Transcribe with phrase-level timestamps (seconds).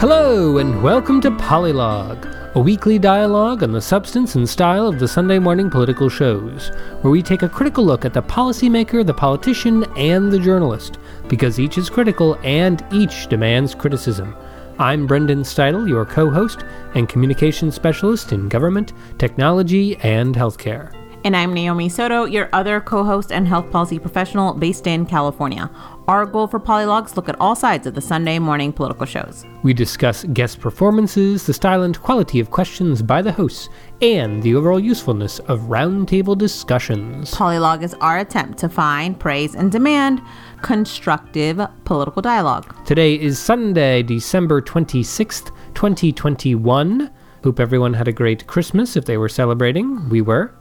[0.00, 5.08] Hello, and welcome to Polylog, a weekly dialogue on the substance and style of the
[5.08, 9.82] Sunday morning political shows, where we take a critical look at the policymaker, the politician,
[9.96, 14.36] and the journalist, because each is critical and each demands criticism.
[14.78, 20.94] I'm Brendan Steidel, your co host and communications specialist in government, technology, and healthcare.
[21.24, 25.68] And I'm Naomi Soto, your other co host and health policy professional based in California.
[26.08, 29.44] Our goal for Polylogs look at all sides of the Sunday morning political shows.
[29.62, 33.68] We discuss guest performances, the style and quality of questions by the hosts,
[34.00, 37.34] and the overall usefulness of roundtable discussions.
[37.34, 40.22] Polylog is our attempt to find, praise, and demand
[40.62, 42.74] constructive political dialogue.
[42.86, 47.10] Today is Sunday, December 26th, 2021.
[47.44, 50.08] Hope everyone had a great Christmas if they were celebrating.
[50.08, 50.54] We were.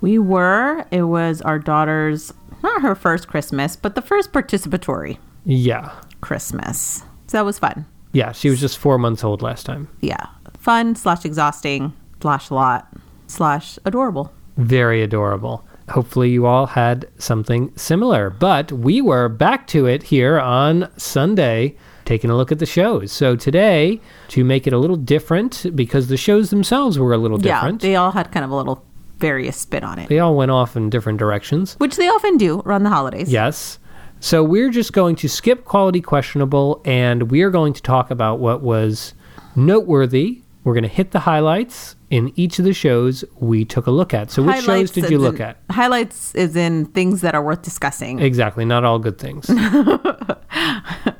[0.00, 0.86] We were.
[0.92, 5.90] It was our daughter's, not her first Christmas, but the first participatory Yeah.
[6.20, 7.02] Christmas.
[7.26, 7.86] So that was fun.
[8.12, 9.88] Yeah, she was just four months old last time.
[10.00, 10.26] Yeah.
[10.58, 12.88] Fun slash exhausting slash lot
[13.26, 14.32] slash adorable.
[14.56, 15.64] Very adorable.
[15.88, 18.30] Hopefully, you all had something similar.
[18.30, 23.10] But we were back to it here on Sunday, taking a look at the shows.
[23.10, 27.38] So, today, to make it a little different, because the shows themselves were a little
[27.38, 27.88] different, Yeah.
[27.88, 28.84] They all had kind of a little
[29.22, 31.74] various spin on it, they all went off in different directions.
[31.78, 33.32] which they often do around the holidays.
[33.32, 33.78] Yes.
[34.20, 38.38] So we're just going to skip quality questionable and we are going to talk about
[38.38, 39.14] what was
[39.56, 40.42] noteworthy.
[40.64, 44.14] We're going to hit the highlights in each of the shows we took a look
[44.14, 44.30] at.
[44.30, 45.56] So which shows did you look in- at?
[45.70, 48.20] Highlights is in things that are worth discussing.
[48.20, 49.46] Exactly, not all good things.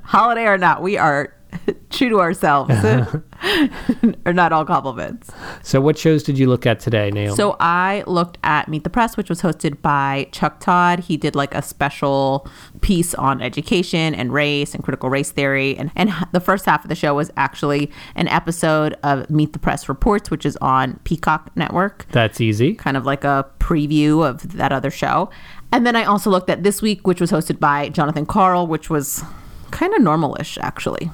[0.02, 1.34] Holiday or not, we are
[1.90, 2.72] true to ourselves.
[4.26, 5.30] are not all compliments.
[5.62, 7.34] so what shows did you look at today, Naomi?
[7.34, 11.00] So I looked at Meet the Press, which was hosted by Chuck Todd.
[11.00, 12.48] He did like a special
[12.80, 15.76] piece on education and race and critical race theory.
[15.76, 19.58] And, and the first half of the show was actually an episode of Meet the
[19.58, 22.06] Press Reports, which is on Peacock Network.
[22.12, 22.74] That's easy.
[22.74, 25.30] kind of like a preview of that other show.
[25.72, 28.90] And then I also looked at This Week, which was hosted by Jonathan Karl, which
[28.90, 29.24] was
[29.70, 31.10] kind of normalish, actually.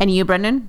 [0.00, 0.68] And you, Brendan?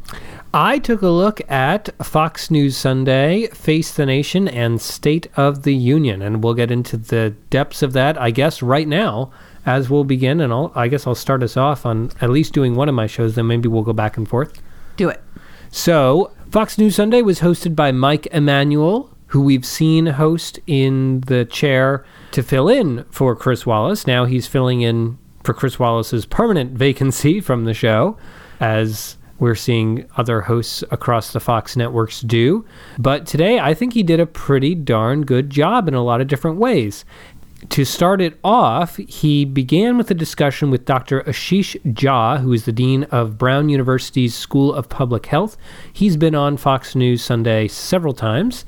[0.53, 5.75] I took a look at Fox News Sunday, Face the Nation, and State of the
[5.75, 9.31] Union, and we'll get into the depths of that, I guess, right now
[9.68, 10.41] as we'll begin.
[10.41, 13.06] And I'll, I guess I'll start us off on at least doing one of my
[13.06, 14.59] shows, then maybe we'll go back and forth.
[14.97, 15.22] Do it.
[15.69, 21.45] So, Fox News Sunday was hosted by Mike Emanuel, who we've seen host in the
[21.45, 24.07] chair to fill in for Chris Wallace.
[24.07, 28.18] Now he's filling in for Chris Wallace's permanent vacancy from the show,
[28.59, 32.66] as we're seeing other hosts across the Fox networks do.
[32.97, 36.27] But today, I think he did a pretty darn good job in a lot of
[36.27, 37.05] different ways.
[37.69, 41.22] To start it off, he began with a discussion with Dr.
[41.23, 45.57] Ashish Jha, who is the Dean of Brown University's School of Public Health.
[45.91, 48.63] He's been on Fox News Sunday several times.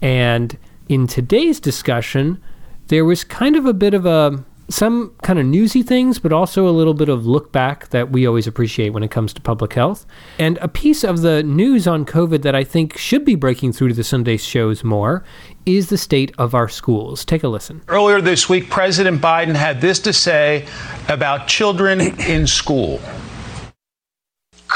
[0.00, 0.56] And
[0.88, 2.40] in today's discussion,
[2.86, 6.68] there was kind of a bit of a some kind of newsy things, but also
[6.68, 9.74] a little bit of look back that we always appreciate when it comes to public
[9.74, 10.06] health.
[10.38, 13.88] And a piece of the news on COVID that I think should be breaking through
[13.88, 15.24] to the Sunday shows more
[15.66, 17.24] is the state of our schools.
[17.24, 17.82] Take a listen.
[17.88, 20.66] Earlier this week, President Biden had this to say
[21.08, 23.00] about children in school.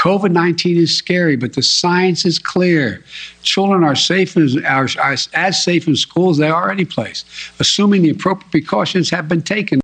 [0.05, 3.03] COVID 19 is scary, but the science is clear.
[3.41, 7.25] Children are safe in, are, are as safe in school as they are any place,
[7.59, 9.81] assuming the appropriate precautions have been taken.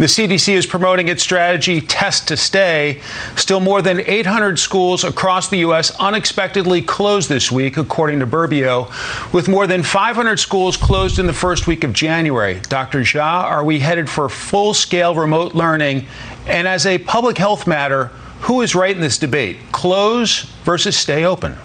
[0.00, 3.02] The CDC is promoting its strategy, Test to Stay.
[3.36, 5.94] Still, more than 800 schools across the U.S.
[6.00, 8.88] unexpectedly closed this week, according to Burbio,
[9.34, 12.60] with more than 500 schools closed in the first week of January.
[12.60, 13.00] Dr.
[13.00, 16.06] Jha, are we headed for full scale remote learning?
[16.46, 18.06] And as a public health matter,
[18.40, 19.58] who is right in this debate?
[19.70, 21.58] Close versus stay open?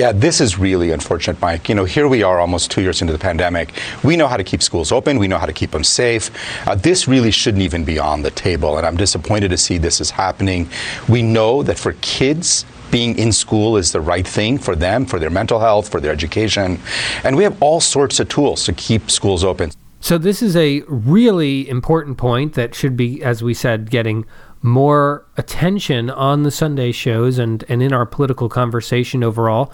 [0.00, 1.68] Yeah, this is really unfortunate, Mike.
[1.68, 3.74] You know, here we are almost two years into the pandemic.
[4.02, 6.30] We know how to keep schools open, we know how to keep them safe.
[6.66, 10.00] Uh, this really shouldn't even be on the table, and I'm disappointed to see this
[10.00, 10.70] is happening.
[11.06, 15.18] We know that for kids, being in school is the right thing for them, for
[15.18, 16.80] their mental health, for their education.
[17.22, 19.70] And we have all sorts of tools to keep schools open.
[20.00, 24.24] So, this is a really important point that should be, as we said, getting
[24.62, 29.72] more attention on the Sunday shows and, and in our political conversation overall.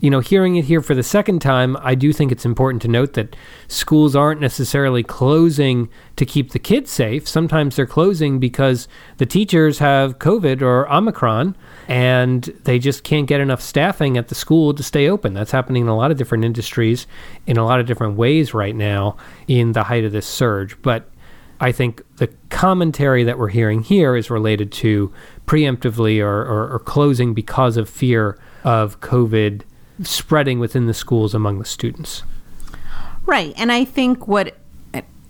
[0.00, 2.88] You know, hearing it here for the second time, I do think it's important to
[2.88, 3.36] note that
[3.68, 7.26] schools aren't necessarily closing to keep the kids safe.
[7.26, 8.86] Sometimes they're closing because
[9.16, 11.56] the teachers have COVID or Omicron
[11.88, 15.32] and they just can't get enough staffing at the school to stay open.
[15.32, 17.06] That's happening in a lot of different industries
[17.46, 19.16] in a lot of different ways right now
[19.46, 20.80] in the height of this surge.
[20.82, 21.08] But
[21.60, 25.12] I think the commentary that we're hearing here is related to
[25.46, 29.62] preemptively or, or, or closing because of fear of COVID
[30.02, 32.22] spreading within the schools among the students.
[33.26, 33.54] Right.
[33.56, 34.56] And I think what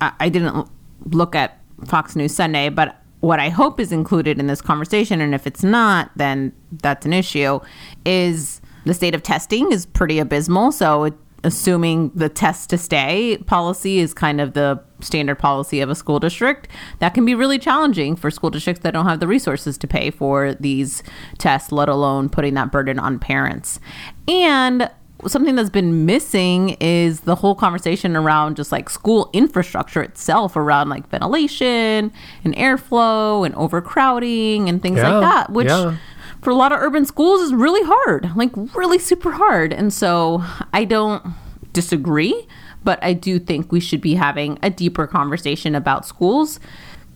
[0.00, 0.68] I, didn't
[1.06, 5.34] look at Fox News Sunday, but what I hope is included in this conversation, and
[5.34, 7.60] if it's not, then that's an issue,
[8.04, 10.72] is the state of testing is pretty abysmal.
[10.72, 15.90] So, it, assuming the test to stay policy is kind of the standard policy of
[15.90, 16.68] a school district,
[16.98, 20.10] that can be really challenging for school districts that don't have the resources to pay
[20.10, 21.02] for these
[21.38, 23.78] tests, let alone putting that burden on parents.
[24.26, 24.90] And
[25.26, 30.88] something that's been missing is the whole conversation around just like school infrastructure itself around
[30.88, 32.12] like ventilation
[32.42, 35.96] and airflow and overcrowding and things Yeah, like that which yeah.
[36.42, 40.44] for a lot of urban schools is really hard like really super hard and so
[40.74, 41.24] i don't
[41.72, 42.46] disagree
[42.84, 46.60] but i do think we should be having a deeper conversation about schools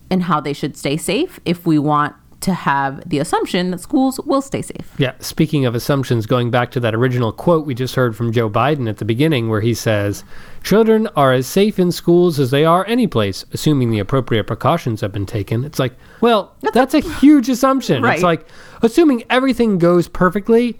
[0.09, 4.19] and how they should stay safe if we want to have the assumption that schools
[4.21, 7.95] will stay safe Yeah, speaking of assumptions, going back to that original quote we just
[7.95, 10.23] heard from Joe Biden at the beginning, where he says,
[10.63, 15.01] Children are as safe in schools as they are any place, assuming the appropriate precautions
[15.01, 15.65] have been taken.
[15.65, 18.03] It's like, well, that's, a, huge assumption.
[18.03, 18.13] Right.
[18.13, 18.47] It's like,
[18.81, 20.79] assuming everything goes perfectly,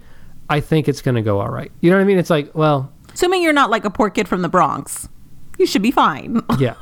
[0.49, 1.71] I think it's going to go all right.
[1.81, 2.17] You know what I mean?
[2.19, 5.09] It's like, well, assuming you're not like a poor kid from the bronx
[5.57, 6.75] you should be fine yeah.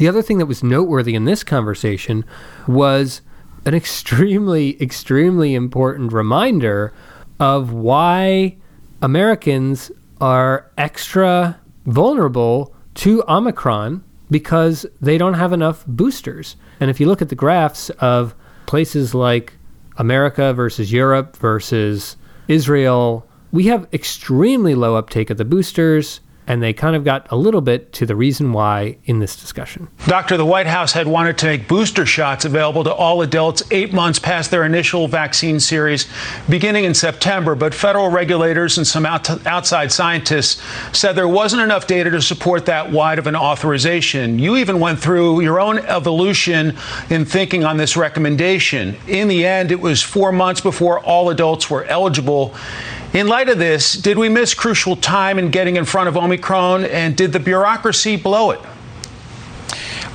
[0.00, 2.24] The other thing that was noteworthy in this conversation
[2.66, 3.20] was
[3.66, 6.94] an extremely, extremely important reminder
[7.38, 8.56] of why
[9.02, 16.56] Americans are extra vulnerable to Omicron because they don't have enough boosters.
[16.80, 18.34] And if you look at the graphs of
[18.64, 19.52] places like
[19.98, 22.16] America versus Europe versus
[22.48, 26.20] Israel, we have extremely low uptake of the boosters.
[26.46, 29.86] And they kind of got a little bit to the reason why in this discussion.
[30.08, 33.92] Doctor, the White House had wanted to make booster shots available to all adults eight
[33.92, 36.08] months past their initial vaccine series
[36.48, 40.60] beginning in September, but federal regulators and some out- outside scientists
[40.92, 44.40] said there wasn't enough data to support that wide of an authorization.
[44.40, 46.76] You even went through your own evolution
[47.10, 48.96] in thinking on this recommendation.
[49.06, 52.56] In the end, it was four months before all adults were eligible.
[53.12, 56.84] In light of this, did we miss crucial time in getting in front of Omicron,
[56.84, 58.60] and did the bureaucracy blow it?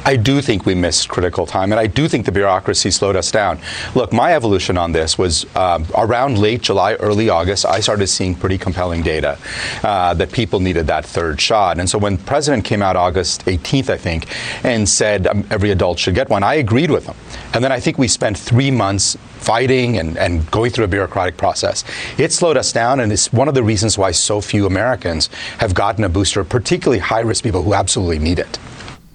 [0.06, 3.32] I do think we missed critical time, and I do think the bureaucracy slowed us
[3.32, 3.60] down.
[3.96, 7.66] Look, my evolution on this was um, around late July, early August.
[7.66, 9.40] I started seeing pretty compelling data
[9.84, 13.90] uh, that people needed that third shot, and so when President came out August 18th,
[13.90, 14.28] I think,
[14.64, 17.16] and said um, every adult should get one, I agreed with him.
[17.56, 21.36] And then I think we spent three months fighting and, and going through a bureaucratic
[21.36, 21.84] process.
[22.20, 25.28] It slowed us down, and it's one of the reasons why so few Americans
[25.58, 28.60] have gotten a booster, particularly high risk people who absolutely need it.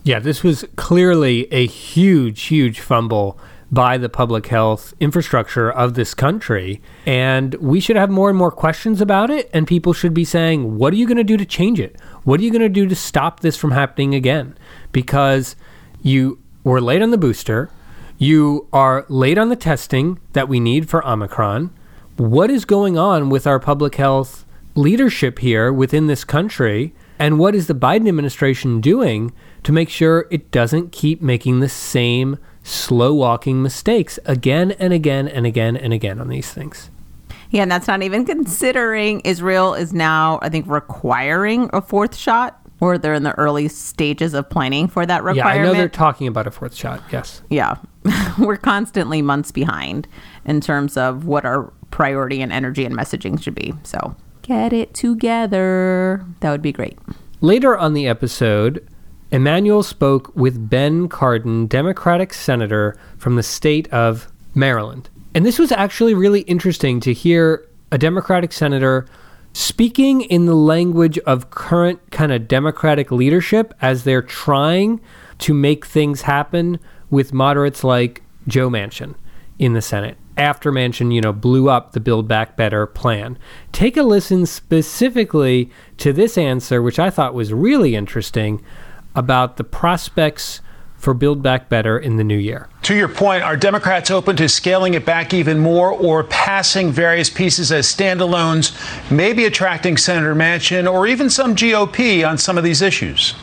[0.03, 3.39] Yeah, this was clearly a huge, huge fumble
[3.71, 6.81] by the public health infrastructure of this country.
[7.07, 9.49] And we should have more and more questions about it.
[9.53, 12.01] And people should be saying, what are you going to do to change it?
[12.25, 14.57] What are you going to do to stop this from happening again?
[14.91, 15.55] Because
[16.03, 17.71] you were late on the booster,
[18.19, 21.71] you are late on the testing that we need for Omicron.
[22.17, 24.45] What is going on with our public health
[24.75, 26.93] leadership here within this country?
[27.19, 29.33] And what is the Biden administration doing
[29.65, 35.27] to make sure it doesn't keep making the same slow walking mistakes again and again
[35.29, 36.91] and again and again on these things?
[37.51, 42.61] Yeah, and that's not even considering Israel is now, I think, requiring a fourth shot,
[42.81, 45.57] or they're in the early stages of planning for that requirement.
[45.57, 47.03] Yeah, I know they're talking about a fourth shot.
[47.11, 47.43] Yes.
[47.51, 47.77] yeah,
[48.39, 50.07] we're constantly months behind
[50.45, 53.75] in terms of what our priority and energy and messaging should be.
[53.83, 56.25] So get it together.
[56.41, 56.99] That would be great.
[57.41, 58.87] Later on the episode,
[59.33, 65.09] Emanuel spoke with Ben Cardin, Democratic senator from the state of Maryland.
[65.35, 69.07] And this was actually really interesting to hear a Democratic senator
[69.53, 75.01] speaking in the language of current kind of Democratic leadership as they're trying
[75.39, 79.15] to make things happen with moderates like Joe Manchin
[79.59, 83.39] in the Senate after Manchin, you know, blew up the Build Back Better plan.
[83.73, 88.63] Take a listen specifically to this answer, which I thought was really interesting
[89.15, 90.61] about the prospects
[90.97, 92.69] for Build Back Better in the new year.
[92.83, 97.31] To your point, are Democrats open to scaling it back even more or passing various
[97.31, 98.73] pieces as standalones,
[99.11, 103.35] maybe attracting Senator Manchin or even some GOP on some of these issues?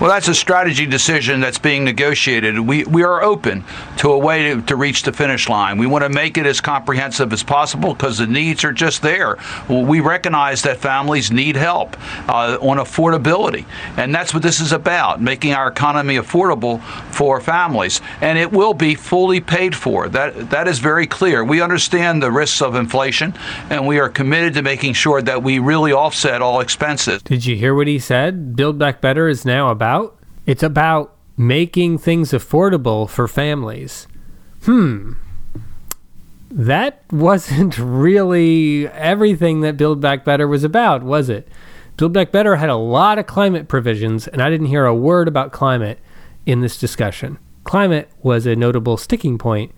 [0.00, 2.58] Well, that's a strategy decision that's being negotiated.
[2.58, 3.64] We, we are open
[3.98, 5.78] to a way to, to reach the finish line.
[5.78, 9.38] We want to make it as comprehensive as possible because the needs are just there.
[9.68, 11.96] We recognize that families need help
[12.28, 16.82] uh, on affordability, and that's what this is about making our economy affordable
[17.12, 18.00] for families.
[18.20, 20.08] And it will be fully paid for.
[20.08, 21.44] That, that is very clear.
[21.44, 23.32] We understand the risks of inflation,
[23.70, 27.22] and we are committed to making sure that we really offset all expenses.
[27.22, 28.56] Did you hear what he said?
[28.56, 29.83] Build Back Better is now about?
[30.46, 34.06] It's about making things affordable for families.
[34.62, 35.14] Hmm.
[36.50, 41.48] That wasn't really everything that Build Back Better was about, was it?
[41.96, 45.28] Build Back Better had a lot of climate provisions, and I didn't hear a word
[45.28, 45.98] about climate
[46.46, 47.38] in this discussion.
[47.64, 49.72] Climate was a notable sticking point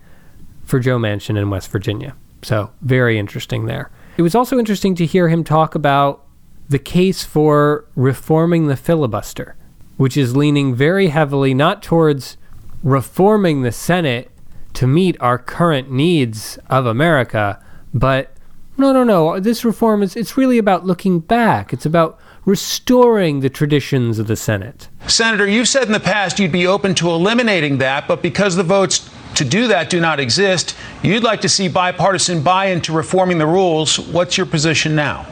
[0.63, 2.15] for Joe Manchin in West Virginia.
[2.41, 3.89] So, very interesting there.
[4.17, 6.25] It was also interesting to hear him talk about
[6.69, 9.55] the case for reforming the filibuster,
[9.97, 12.37] which is leaning very heavily not towards
[12.83, 14.31] reforming the Senate
[14.73, 17.61] to meet our current needs of America,
[17.93, 18.31] but
[18.77, 19.39] no, no, no.
[19.39, 21.73] This reform is it's really about looking back.
[21.73, 24.87] It's about restoring the traditions of the Senate.
[25.07, 28.63] Senator, you've said in the past you'd be open to eliminating that, but because the
[28.63, 33.39] votes to do that do not exist, you'd like to see bipartisan buy-in to reforming
[33.39, 33.99] the rules.
[33.99, 35.25] What's your position now?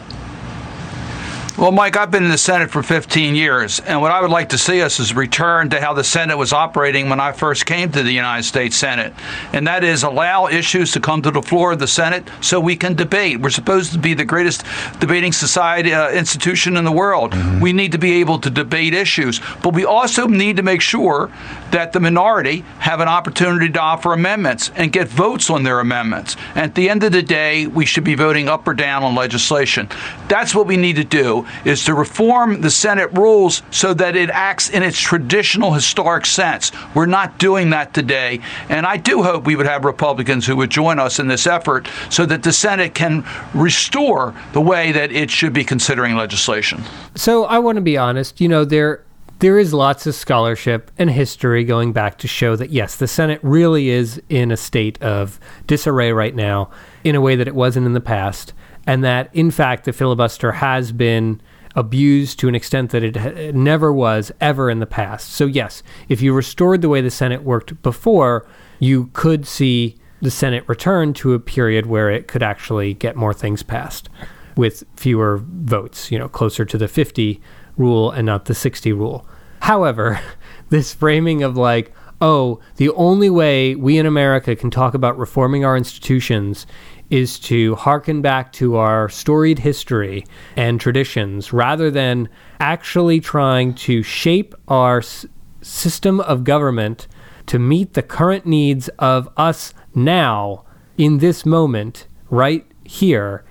[1.57, 4.49] Well, Mike, I've been in the Senate for 15 years, and what I would like
[4.49, 7.89] to see us is return to how the Senate was operating when I first came
[7.93, 9.13] to the United States Senate,
[9.53, 12.75] and that is allow issues to come to the floor of the Senate so we
[12.75, 13.39] can debate.
[13.39, 14.65] We're supposed to be the greatest
[14.99, 17.31] debating society uh, institution in the world.
[17.31, 17.61] Mm-hmm.
[17.61, 21.31] We need to be able to debate issues, but we also need to make sure
[21.71, 26.35] that the minority have an opportunity to offer amendments and get votes on their amendments.
[26.49, 29.15] And at the end of the day, we should be voting up or down on
[29.15, 29.87] legislation.
[30.27, 34.29] That's what we need to do is to reform the Senate rules so that it
[34.29, 36.71] acts in its traditional historic sense.
[36.93, 38.39] We're not doing that today.
[38.69, 41.87] And I do hope we would have Republicans who would join us in this effort
[42.09, 46.81] so that the Senate can restore the way that it should be considering legislation.
[47.15, 49.03] So I want to be honest, you know, there
[49.39, 53.39] there is lots of scholarship and history going back to show that yes, the Senate
[53.43, 56.69] really is in a state of disarray right now
[57.03, 58.53] in a way that it wasn't in the past
[58.87, 61.41] and that in fact the filibuster has been
[61.75, 65.33] abused to an extent that it never was ever in the past.
[65.33, 68.47] So yes, if you restored the way the Senate worked before,
[68.79, 73.33] you could see the Senate return to a period where it could actually get more
[73.33, 74.09] things passed
[74.55, 77.41] with fewer votes, you know, closer to the 50
[77.77, 79.27] rule and not the 60 rule.
[79.59, 80.19] However,
[80.69, 85.65] this framing of like, oh, the only way we in America can talk about reforming
[85.65, 86.65] our institutions
[87.09, 92.27] is to hearken back to our storied history and traditions rather than
[92.59, 95.25] actually trying to shape our s-
[95.61, 97.07] system of government
[97.45, 100.63] to meet the current needs of us now
[100.97, 103.43] in this moment right here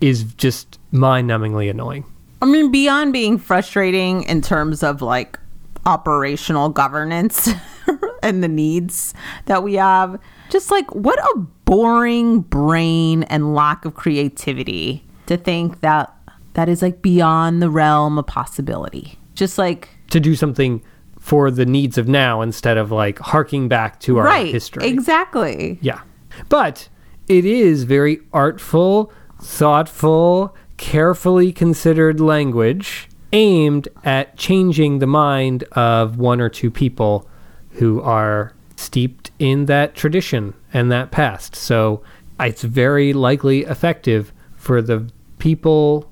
[0.00, 2.04] is just mind-numbingly annoying.
[2.40, 5.38] I mean beyond being frustrating in terms of like
[5.86, 7.48] operational governance
[8.22, 9.14] and the needs
[9.46, 15.80] that we have just like what a boring brain and lack of creativity to think
[15.80, 16.10] that
[16.54, 19.18] that is like beyond the realm of possibility.
[19.34, 20.82] Just like to do something
[21.18, 24.86] for the needs of now instead of like harking back to our right, history.
[24.86, 25.78] Exactly.
[25.82, 26.00] Yeah.
[26.48, 26.88] But
[27.28, 36.40] it is very artful, thoughtful, carefully considered language aimed at changing the mind of one
[36.40, 37.28] or two people
[37.72, 41.54] who are steeped in that tradition and that past.
[41.56, 42.02] So
[42.40, 46.10] it's very likely effective for the people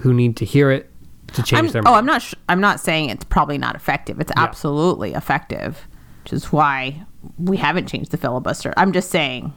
[0.00, 0.88] who need to hear it
[1.34, 1.94] to change I'm, their oh.
[1.94, 2.22] I'm not.
[2.22, 4.20] Sh- I'm not saying it's probably not effective.
[4.20, 4.42] It's Yeah.
[4.42, 5.86] absolutely effective,
[6.24, 7.04] which is why
[7.38, 8.72] we haven't changed the filibuster.
[8.76, 9.52] I'm just saying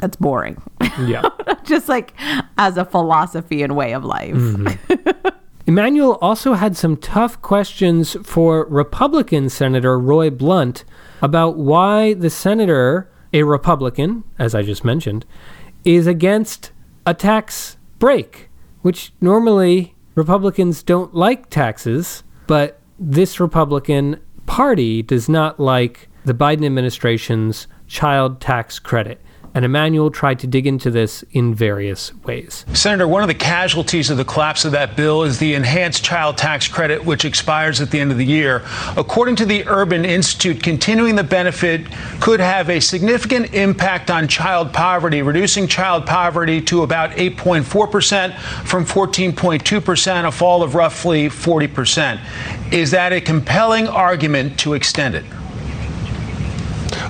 [0.00, 0.60] that's boring.
[1.00, 1.22] Yeah.
[1.64, 2.12] just like
[2.56, 4.34] as a philosophy and way of life.
[4.34, 5.28] Mm-hmm.
[5.66, 10.84] Emanuel also had some tough questions for Republican Senator Roy Blunt
[11.22, 15.24] about why the senator, a Republican, as I just mentioned,
[15.84, 16.72] is against
[17.06, 18.48] a tax break,
[18.82, 26.64] which normally Republicans don't like taxes, but this Republican Party does not like the Biden
[26.66, 29.20] administration's child tax credit.
[29.54, 32.64] And Emanuel tried to dig into this in various ways.
[32.74, 36.36] Senator, one of the casualties of the collapse of that bill is the enhanced child
[36.36, 38.62] tax credit, which expires at the end of the year.
[38.96, 41.86] According to the Urban Institute, continuing the benefit
[42.20, 48.84] could have a significant impact on child poverty, reducing child poverty to about 8.4% from
[48.84, 52.72] 14.2%, a fall of roughly 40%.
[52.72, 55.24] Is that a compelling argument to extend it?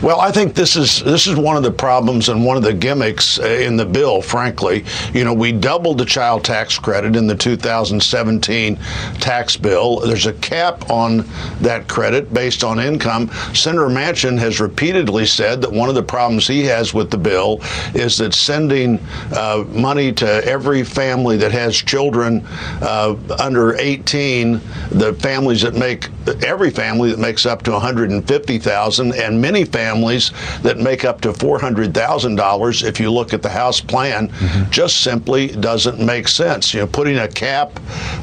[0.03, 2.73] Well, I think this is this is one of the problems and one of the
[2.73, 4.23] gimmicks uh, in the bill.
[4.23, 8.77] Frankly, you know, we doubled the child tax credit in the 2017
[9.21, 10.01] tax bill.
[10.01, 11.25] There's a cap on
[11.61, 13.31] that credit based on income.
[13.55, 17.61] Senator Manchin has repeatedly said that one of the problems he has with the bill
[17.95, 18.99] is that sending
[19.35, 22.45] uh, money to every family that has children
[22.83, 26.09] uh, under 18, the families that make
[26.45, 30.33] every family that makes up to 150,000, and many families
[30.63, 34.71] that make up to $400,000, if you look at the House plan, mm-hmm.
[34.71, 36.75] just simply doesn't make sense.
[36.75, 37.79] You know, putting a cap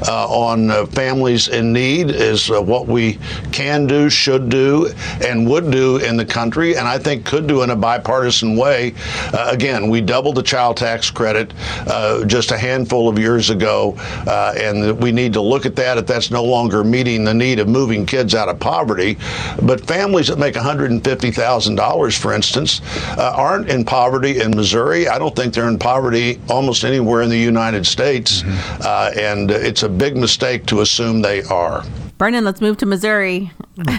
[0.07, 3.19] uh, on uh, families in need is uh, what we
[3.51, 7.63] can do, should do, and would do in the country, and I think could do
[7.63, 8.93] in a bipartisan way.
[9.33, 11.53] Uh, again, we doubled the child tax credit
[11.87, 13.95] uh, just a handful of years ago,
[14.27, 17.59] uh, and we need to look at that if that's no longer meeting the need
[17.59, 19.17] of moving kids out of poverty.
[19.61, 22.81] But families that make 150,000 $100,000, for instance,
[23.17, 25.07] uh, aren't in poverty in Missouri.
[25.07, 28.41] I don't think they're in poverty almost anywhere in the United States.
[28.41, 28.81] Mm-hmm.
[28.81, 31.83] Uh, and it's a big mistake to assume they are.
[32.17, 33.51] Brendan, let's move to Missouri.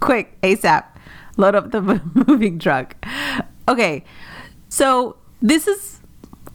[0.00, 0.84] Quick, ASAP.
[1.36, 1.80] Load up the
[2.26, 2.96] moving truck.
[3.68, 4.04] Okay,
[4.68, 6.00] so this is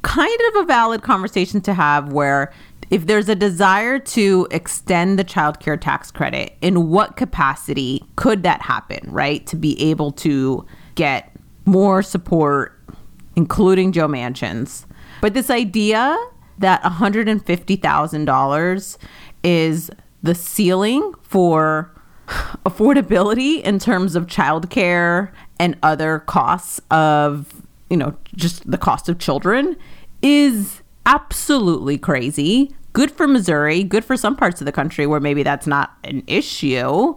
[0.01, 2.51] kind of a valid conversation to have where
[2.93, 8.43] if there's a desire to extend the child care tax credit, in what capacity could
[8.43, 9.47] that happen, right?
[9.47, 11.35] To be able to get
[11.65, 12.79] more support,
[13.35, 14.85] including Joe Manchin's.
[15.21, 16.15] But this idea
[16.59, 18.97] that $150,000
[19.43, 19.89] is
[20.21, 21.91] the ceiling for
[22.63, 29.17] affordability in terms of childcare and other costs of, you know, just the cost of
[29.17, 29.75] children
[30.21, 35.43] is absolutely crazy good for Missouri, good for some parts of the country where maybe
[35.43, 37.15] that's not an issue.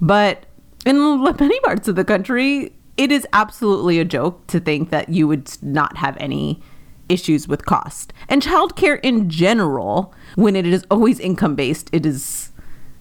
[0.00, 0.44] But
[0.84, 5.28] in many parts of the country, it is absolutely a joke to think that you
[5.28, 6.60] would not have any
[7.08, 8.12] issues with cost.
[8.28, 12.50] And childcare in general, when it is always income based, it is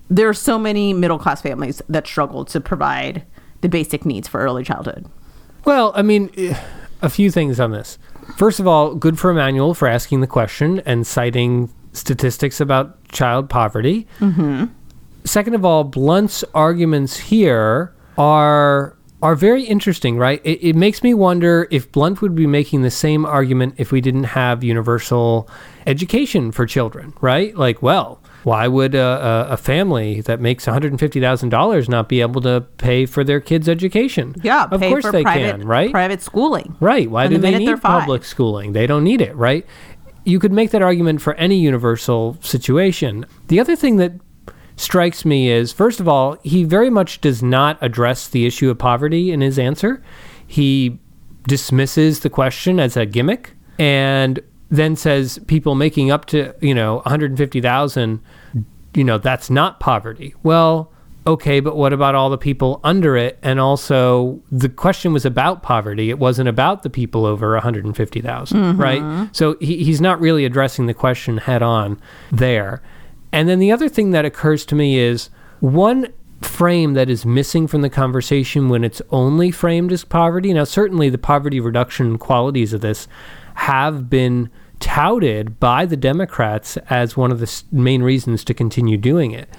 [0.09, 3.25] there are so many middle class families that struggle to provide
[3.59, 5.05] the basic needs for early childhood.
[5.65, 6.57] Well, I mean, eh,
[7.01, 7.97] a few things on this.
[8.37, 13.49] First of all, good for Emanuel for asking the question and citing statistics about child
[13.49, 14.07] poverty.
[14.19, 14.65] Mm-hmm.
[15.23, 20.41] Second of all, Blunt's arguments here are are very interesting, right?
[20.43, 23.99] It, it, makes me wonder if Blunt would be making the same argument if we
[23.99, 25.49] didn't have universal
[25.87, 27.55] education for children, right?
[27.57, 33.05] Like, well, why would a, a family that makes $150,000 not be able to pay
[33.07, 34.35] for their kids' education?
[34.43, 35.91] Yeah, of course they private, can, right?
[35.91, 36.75] Private schooling.
[36.79, 37.09] Right.
[37.09, 38.73] Why do the they need public schooling?
[38.73, 39.65] They don't need it, right?
[40.27, 43.25] You could make that argument for any universal situation.
[43.47, 44.11] The other thing that
[44.75, 48.77] strikes me is first of all, he very much does not address the issue of
[48.77, 50.03] poverty in his answer.
[50.45, 50.99] He
[51.47, 56.95] dismisses the question as a gimmick and then says people making up to, you know,
[56.97, 58.19] 150,000,
[58.95, 60.35] you know, that's not poverty.
[60.43, 60.91] Well,
[61.27, 63.37] okay, but what about all the people under it?
[63.43, 66.09] And also, the question was about poverty.
[66.09, 68.81] It wasn't about the people over 150,000, mm-hmm.
[68.81, 69.29] right?
[69.35, 72.81] So he, he's not really addressing the question head on there.
[73.33, 77.67] And then the other thing that occurs to me is one frame that is missing
[77.67, 80.53] from the conversation when it's only framed as poverty.
[80.53, 83.07] Now, certainly the poverty reduction qualities of this
[83.55, 89.31] have been touted by the Democrats as one of the main reasons to continue doing
[89.31, 89.49] it.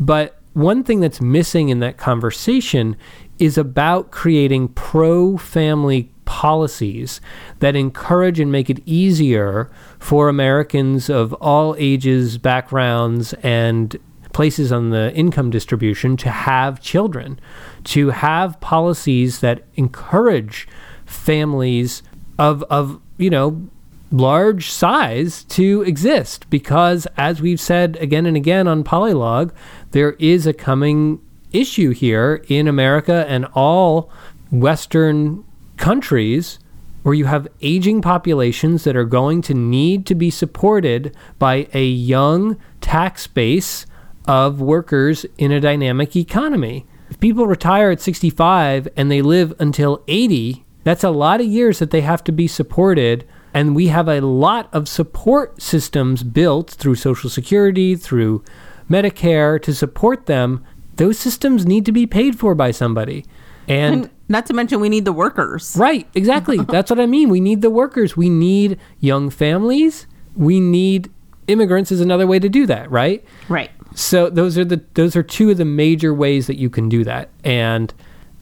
[0.00, 2.96] But one thing that's missing in that conversation
[3.38, 7.20] is about creating pro family policies
[7.58, 13.96] that encourage and make it easier for Americans of all ages, backgrounds, and
[14.32, 17.38] places on the income distribution to have children,
[17.84, 20.66] to have policies that encourage
[21.06, 22.02] families
[22.38, 23.68] of, of you know,
[24.10, 26.48] large size to exist.
[26.50, 29.52] Because as we've said again and again on polylog
[29.94, 31.20] there is a coming
[31.52, 34.10] issue here in America and all
[34.50, 35.44] Western
[35.76, 36.58] countries
[37.04, 41.84] where you have aging populations that are going to need to be supported by a
[41.84, 43.86] young tax base
[44.26, 46.84] of workers in a dynamic economy.
[47.08, 51.78] If people retire at 65 and they live until 80, That's a lot of years
[51.78, 53.26] that they have to be supported.
[53.54, 58.42] And we have a lot of support systems built through Social Security, through
[58.90, 60.64] Medicare to support them.
[60.96, 63.24] Those systems need to be paid for by somebody.
[63.66, 65.74] And, And not to mention, we need the workers.
[65.78, 66.58] right, exactly.
[66.68, 67.28] That's what I mean.
[67.28, 68.16] We need the workers.
[68.16, 70.06] We need young families.
[70.36, 71.10] We need
[71.46, 73.24] immigrants is another way to do that, right?
[73.48, 73.70] Right.
[73.94, 77.04] So those are the those are two of the major ways that you can do
[77.04, 77.28] that.
[77.44, 77.92] And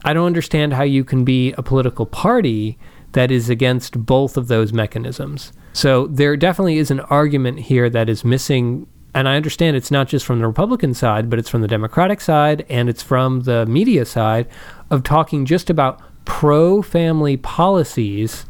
[0.05, 2.78] I don't understand how you can be a political party
[3.12, 5.52] that is against both of those mechanisms.
[5.74, 10.09] So there definitely is an argument here that is missing and I understand it's not
[10.09, 13.66] just from the Republican side, but it's from the Democratic side and it's from the
[13.66, 14.48] media side
[14.90, 18.46] of talking just about pro family policies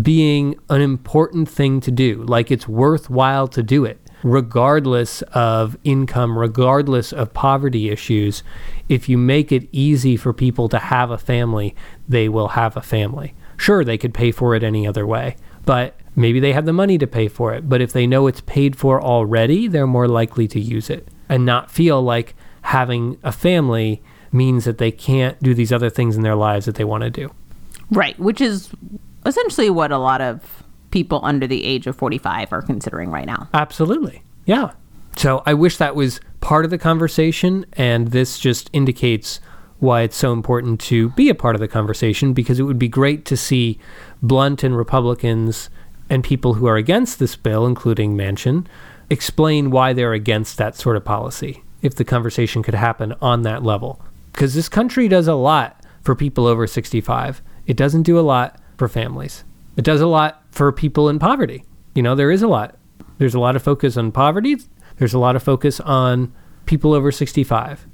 [0.00, 2.22] being an important thing to do.
[2.24, 8.42] Like it's worthwhile to do it, regardless of income, regardless of poverty issues.
[8.88, 11.74] If you make it easy for people to have a family,
[12.08, 13.34] they will have a family.
[13.56, 16.98] Sure, they could pay for it any other way, but maybe they have the money
[16.98, 17.68] to pay for it.
[17.68, 21.44] But if they know it's paid for already, they're more likely to use it and
[21.44, 26.22] not feel like having a family means that they can't do these other things in
[26.22, 27.32] their lives that they want to do.
[27.90, 28.18] Right.
[28.18, 28.70] Which is
[29.24, 33.48] essentially what a lot of people under the age of 45 are considering right now.
[33.54, 34.22] Absolutely.
[34.46, 34.72] Yeah.
[35.16, 39.40] So I wish that was part of the conversation, and this just indicates
[39.78, 42.88] why it's so important to be a part of the conversation because it would be
[42.88, 43.78] great to see
[44.22, 45.70] Blunt and Republicans
[46.10, 48.66] and people who are against this bill, including Manchin,
[49.10, 53.62] explain why they're against that sort of policy if the conversation could happen on that
[53.62, 54.00] level.
[54.32, 58.60] Because this country does a lot for people over 65, it doesn't do a lot
[58.76, 59.44] for families.
[59.76, 61.64] It does a lot for people in poverty.
[61.94, 62.76] You know, there is a lot.
[63.18, 64.56] There's a lot of focus on poverty.
[64.96, 66.32] There's a lot of focus on
[66.66, 67.86] people over 65.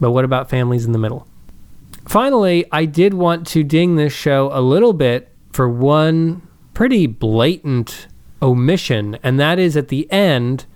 [0.00, 1.26] But what about families in the middle?
[2.06, 8.06] Finally, I did want to ding this show a little bit for one pretty blatant
[8.40, 10.66] omission, and that is at the end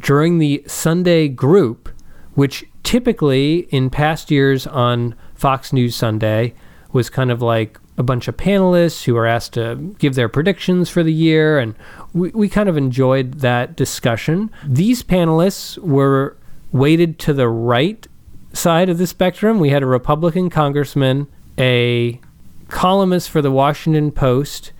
[0.00, 1.88] during the Sunday group,
[2.34, 6.54] which typically in past years on Fox News Sunday
[6.92, 10.90] was kind of like a bunch of panelists who were asked to give their predictions
[10.90, 11.74] for the year, and
[12.12, 14.50] we, we kind of enjoyed that discussion.
[14.66, 16.36] These panelists were
[16.72, 18.06] weighted to the right
[18.52, 19.60] side of the spectrum.
[19.60, 22.20] We had a Republican congressman, a
[22.68, 24.72] columnist for the Washington Post,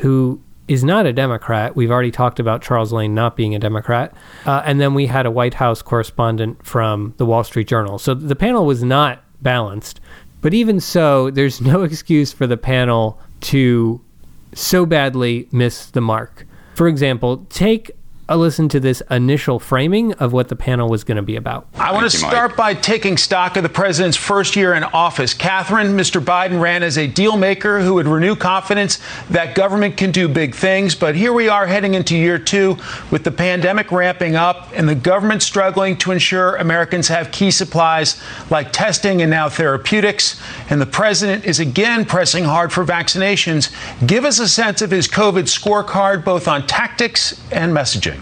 [0.00, 1.74] who is not a Democrat.
[1.74, 4.14] We've already talked about Charles Lane not being a Democrat.
[4.46, 7.98] Uh, and then we had a White House correspondent from the Wall Street Journal.
[7.98, 10.00] So the panel was not balanced.
[10.40, 14.00] But even so, there's no excuse for the panel to
[14.54, 16.46] so badly miss the mark.
[16.74, 17.90] For example, take
[18.30, 21.66] a listen to this initial framing of what the panel was going to be about.
[21.74, 25.34] I want to you, start by taking stock of the president's first year in office.
[25.34, 26.20] Catherine, Mr.
[26.20, 30.54] Biden ran as a deal maker who would renew confidence that government can do big
[30.54, 30.94] things.
[30.94, 32.76] But here we are heading into year two
[33.10, 38.22] with the pandemic ramping up and the government struggling to ensure Americans have key supplies
[38.48, 40.40] like testing and now therapeutics.
[40.70, 43.74] And the president is again pressing hard for vaccinations.
[44.06, 48.19] Give us a sense of his COVID scorecard, both on tactics and messaging.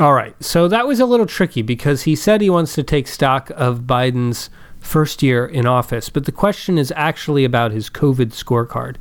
[0.00, 0.34] All right.
[0.42, 3.82] So that was a little tricky because he said he wants to take stock of
[3.82, 4.50] Biden's
[4.80, 8.96] first year in office, but the question is actually about his COVID scorecard.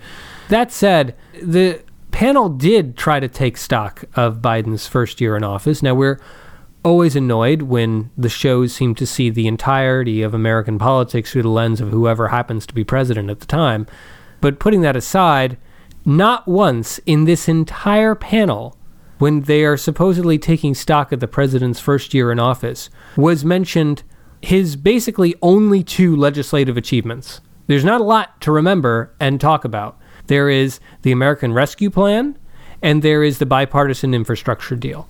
[0.50, 5.82] That said, the panel did try to take stock of Biden's first year in office.
[5.82, 6.20] Now, we're
[6.84, 11.50] always annoyed when the shows seem to see the entirety of American politics through the
[11.50, 13.88] lens of whoever happens to be president at the time.
[14.40, 15.58] But putting that aside,
[16.06, 18.78] not once in this entire panel
[19.22, 24.02] when they are supposedly taking stock of the president's first year in office, was mentioned
[24.42, 27.40] his basically only two legislative achievements.
[27.68, 30.00] There's not a lot to remember and talk about.
[30.26, 32.36] There is the American Rescue Plan,
[32.82, 35.08] and there is the bipartisan infrastructure deal.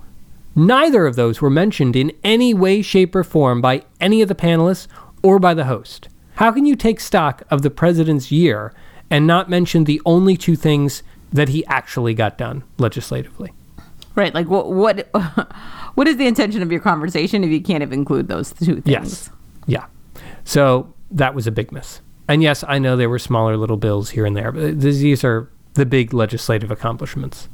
[0.54, 4.34] Neither of those were mentioned in any way, shape, or form by any of the
[4.34, 4.88] panelists
[5.22, 6.10] or by the host.
[6.34, 8.74] How can you take stock of the president's year
[9.08, 13.54] and not mention the only two things that he actually got done legislatively?
[14.14, 14.34] Right.
[14.34, 15.08] Like what what
[15.94, 18.86] what is the intention of your conversation if you can't even include those two things?
[18.86, 19.30] Yes.
[19.66, 19.86] Yeah.
[20.44, 22.00] So that was a big miss.
[22.28, 25.50] And yes, I know there were smaller little bills here and there, but these are
[25.74, 27.48] the big legislative accomplishments.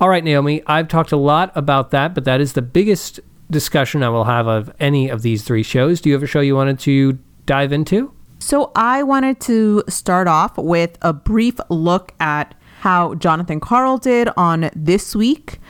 [0.00, 3.20] All right, Naomi, I've talked a lot about that, but that is the biggest
[3.50, 6.00] discussion I will have of any of these three shows.
[6.00, 8.12] Do you have a show you wanted to dive into?
[8.38, 14.28] So I wanted to start off with a brief look at how Jonathan Karl did
[14.36, 15.60] on this week.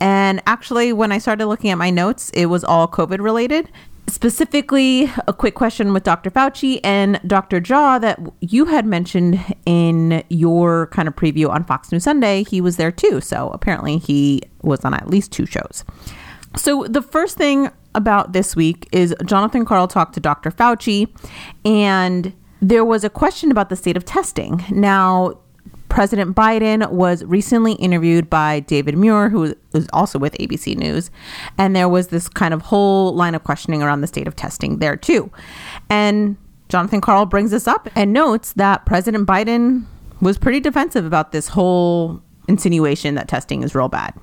[0.00, 3.70] And actually, when I started looking at my notes, it was all COVID related.
[4.08, 6.30] specifically a quick question with Dr.
[6.30, 7.60] Fauci and Dr.
[7.60, 12.44] Jha that you had mentioned in your kind of preview on Fox News Sunday.
[12.44, 13.20] He was there too.
[13.20, 15.84] So apparently he was on at least two shows.
[16.56, 20.50] So the first thing about this week is Jonathan Karl talked to Dr.
[20.50, 21.08] Fauci
[21.64, 22.32] and
[22.62, 24.64] there was a question about the state of testing.
[24.70, 25.38] Now,
[25.88, 31.10] President Biden was recently interviewed by David Muir, who is also with ABC News.
[31.58, 34.78] And there was this kind of whole line of questioning around the state of testing
[34.78, 35.30] there, too.
[35.88, 36.36] And
[36.68, 39.84] Jonathan Karl brings this up and notes that President Biden
[40.20, 44.14] was pretty defensive about this whole insinuation that testing is real bad.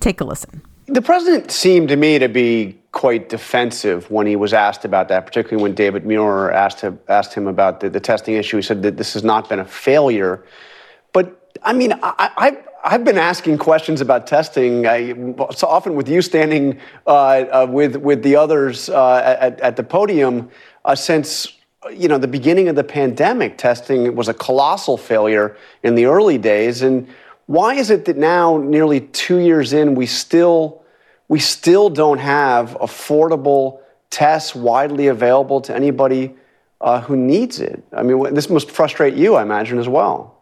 [0.00, 0.62] Take a listen.
[0.86, 5.26] The president seemed to me to be quite defensive when he was asked about that,
[5.26, 8.56] particularly when David Muir asked him, asked him about the, the testing issue.
[8.56, 10.44] He said that this has not been a failure.
[11.14, 15.14] But I mean, I, I, I've been asking questions about testing I,
[15.54, 19.82] so often with you standing uh, uh, with with the others uh, at, at, the
[19.82, 20.50] podium
[20.84, 21.48] uh, since
[21.90, 23.56] you know the beginning of the pandemic.
[23.56, 27.08] Testing was a colossal failure in the early days, and
[27.46, 30.82] why is it that now, nearly two years in, we still
[31.28, 36.34] we still don't have affordable tests widely available to anybody
[36.80, 37.84] uh, who needs it?
[37.92, 40.33] I mean, this must frustrate you, I imagine, as well.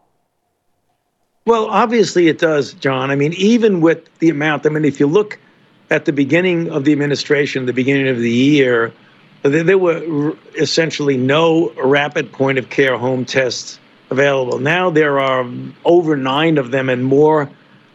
[1.45, 3.11] Well, obviously it does, John.
[3.11, 5.37] I mean, even with the amount, I mean, if you look
[5.89, 8.93] at the beginning of the administration, the beginning of the year,
[9.41, 13.77] there were essentially no rapid point of care home tests
[14.09, 14.59] available.
[14.59, 15.45] Now there are
[15.83, 17.49] over nine of them and more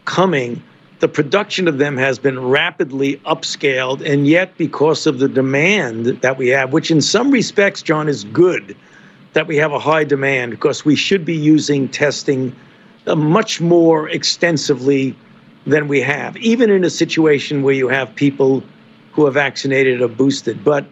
[0.04, 0.62] coming.
[0.98, 6.36] The production of them has been rapidly upscaled, and yet, because of the demand that
[6.36, 8.76] we have, which in some respects, John, is good
[9.32, 12.54] that we have a high demand because we should be using testing
[13.08, 15.16] Uh, much more extensively
[15.66, 18.62] than we have, even in a situation where you have people
[19.12, 20.62] who are vaccinated or boosted.
[20.62, 20.84] But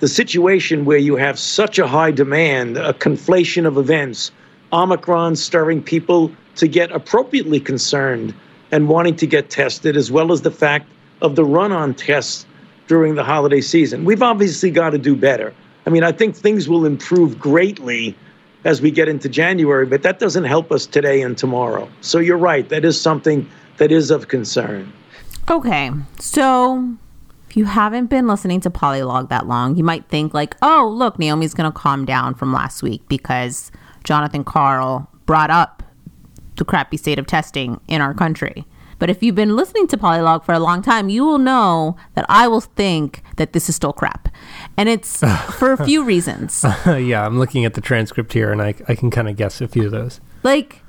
[0.00, 4.32] the situation where you have such a high demand, a conflation of events,
[4.72, 8.34] Omicron stirring people to get appropriately concerned
[8.72, 12.44] and wanting to get tested, as well as the fact of the run on tests
[12.88, 14.04] during the holiday season.
[14.04, 15.54] We've obviously got to do better.
[15.86, 18.16] I mean, I think things will improve greatly
[18.64, 21.88] as we get into January, but that doesn't help us today and tomorrow.
[22.00, 23.48] So you're right, that is something
[23.78, 24.92] that is of concern.
[25.50, 26.96] Okay, so
[27.48, 31.18] if you haven't been listening to Polylog that long, you might think, like, oh, look,
[31.18, 33.72] Naomi's going to calm down from last week because
[34.04, 35.82] Jonathan Karl brought up
[36.56, 38.64] the crappy state of testing in our country.
[39.02, 42.24] But if you've been listening to Polylog for a long time, you will know that
[42.28, 44.28] I will think that this is still crap.
[44.76, 45.18] And it's
[45.58, 46.64] for a few reasons.
[46.86, 49.66] yeah, I'm looking at the transcript here and I, I can kind of guess a
[49.66, 50.20] few of those.
[50.44, 50.84] Like,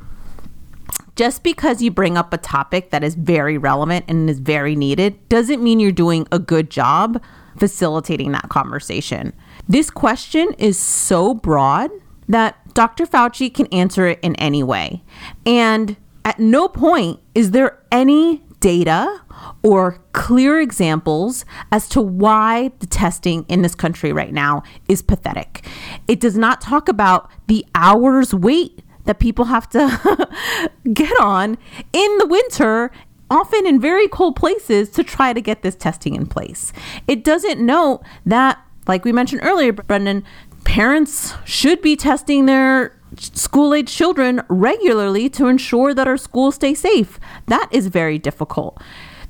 [1.15, 5.17] just because you bring up a topic that is very relevant and is very needed
[5.27, 7.19] doesn't mean you're doing a good job
[7.57, 9.33] facilitating that conversation.
[9.67, 11.89] This question is so broad
[12.27, 13.07] that Dr.
[13.07, 15.03] Fauci can answer it in any way.
[15.47, 19.21] And at no point is there any data
[19.61, 25.65] or clear examples as to why the testing in this country right now is pathetic.
[26.07, 30.29] It does not talk about the hours wait that people have to
[30.93, 31.57] get on
[31.91, 32.89] in the winter
[33.29, 36.71] often in very cold places to try to get this testing in place.
[37.07, 40.23] It doesn't note that like we mentioned earlier Brendan
[40.63, 46.73] parents should be testing their school age children regularly to ensure that our schools stay
[46.73, 47.19] safe.
[47.47, 48.81] That is very difficult.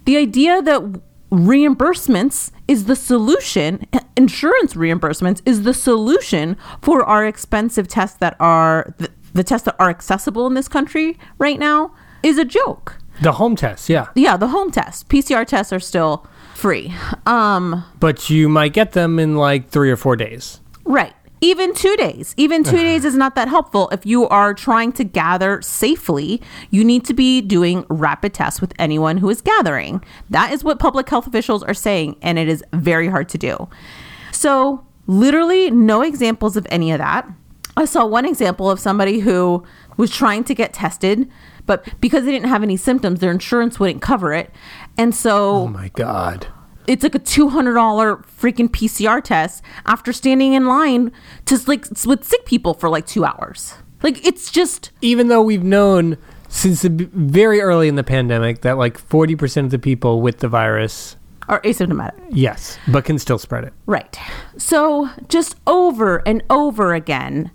[0.05, 1.01] The idea that
[1.31, 3.85] reimbursements is the solution,
[4.17, 9.75] insurance reimbursements is the solution for our expensive tests that are the, the tests that
[9.79, 12.99] are accessible in this country right now is a joke.
[13.21, 14.07] The home tests, yeah.
[14.15, 15.03] Yeah, the home tests.
[15.03, 16.25] PCR tests are still
[16.55, 16.93] free.
[17.25, 20.61] Um but you might get them in like 3 or 4 days.
[20.85, 22.33] Right even two days.
[22.37, 22.83] Even two uh-huh.
[22.83, 23.89] days is not that helpful.
[23.89, 28.73] If you are trying to gather safely you need to be doing rapid tests with
[28.79, 30.03] anyone who is gathering.
[30.29, 33.67] That is what public health officials are saying and it is very hard to do.
[34.31, 37.27] So literally no examples of any of that.
[37.75, 39.63] I saw one example of somebody who
[39.97, 41.29] was trying to get tested
[41.65, 44.49] but because they didn't have any symptoms their insurance wouldn't cover it.
[44.97, 46.47] And so oh my god
[46.87, 51.11] it's like a two hundred dollar freaking PCR test after standing in line
[51.45, 53.75] to like with sick people for like two hours.
[54.01, 56.17] Like it's just even though we've known
[56.49, 60.39] since the, very early in the pandemic that like forty percent of the people with
[60.39, 61.15] the virus
[61.49, 62.13] are asymptomatic.
[62.29, 63.73] Yes, but can still spread it.
[63.85, 64.17] Right.
[64.57, 67.51] So just over and over again,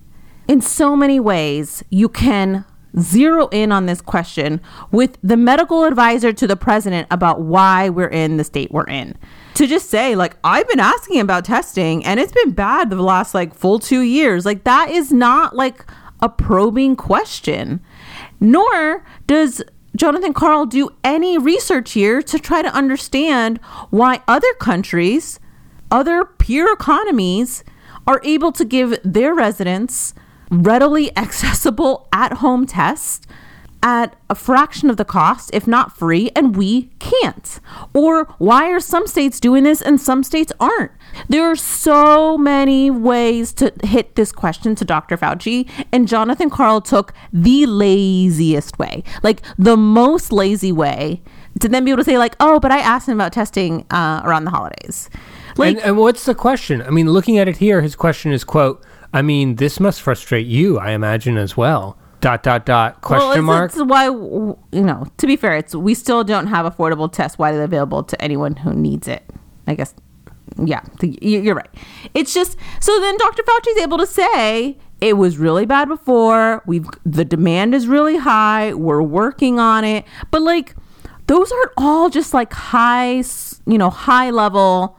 [0.47, 2.65] in so many ways, you can
[2.99, 8.09] zero in on this question with the medical advisor to the president about why we're
[8.09, 9.17] in the state we're in.
[9.55, 13.35] To just say, like, I've been asking about testing and it's been bad the last
[13.35, 14.47] like full two years.
[14.47, 15.85] Like, that is not like
[16.21, 17.81] a probing question.
[18.41, 19.63] Nor does
[19.97, 23.59] Jonathan Karl do any research here to try to understand
[23.91, 25.41] why other countries,
[25.91, 27.65] other peer economies,
[28.07, 30.15] are able to give their residents
[30.51, 33.27] readily accessible at home test
[33.83, 37.61] at a fraction of the cost, if not free, and we can't?
[37.95, 40.91] Or why are some states doing this and some states aren't?
[41.29, 45.17] There are so many ways to hit this question to Dr.
[45.17, 51.23] Fauci, and Jonathan Karl took the laziest way, like the most lazy way,
[51.61, 54.23] to then be able to say, like, oh, but I asked him about testing uh,
[54.25, 55.09] around the holidays.
[55.57, 56.83] Like, and, and what's the question?
[56.83, 60.47] I mean, looking at it here, his question is, quote, I mean, this must frustrate
[60.47, 61.99] you, I imagine, as well.
[62.21, 63.71] Dot dot dot question well, mark.
[63.73, 65.07] It's why you know.
[65.19, 68.73] To be fair, it's we still don't have affordable tests widely available to anyone who
[68.75, 69.23] needs it.
[69.69, 69.95] I guess.
[70.57, 71.71] Yeah, you're right.
[72.15, 73.45] It's just so then Dr.
[73.45, 76.63] Fauci is able to say it was really bad before.
[76.67, 78.75] We've the demand is really high.
[78.75, 80.75] We're working on it, but like
[81.29, 83.23] those aren't all just like high,
[83.67, 84.99] you know, high level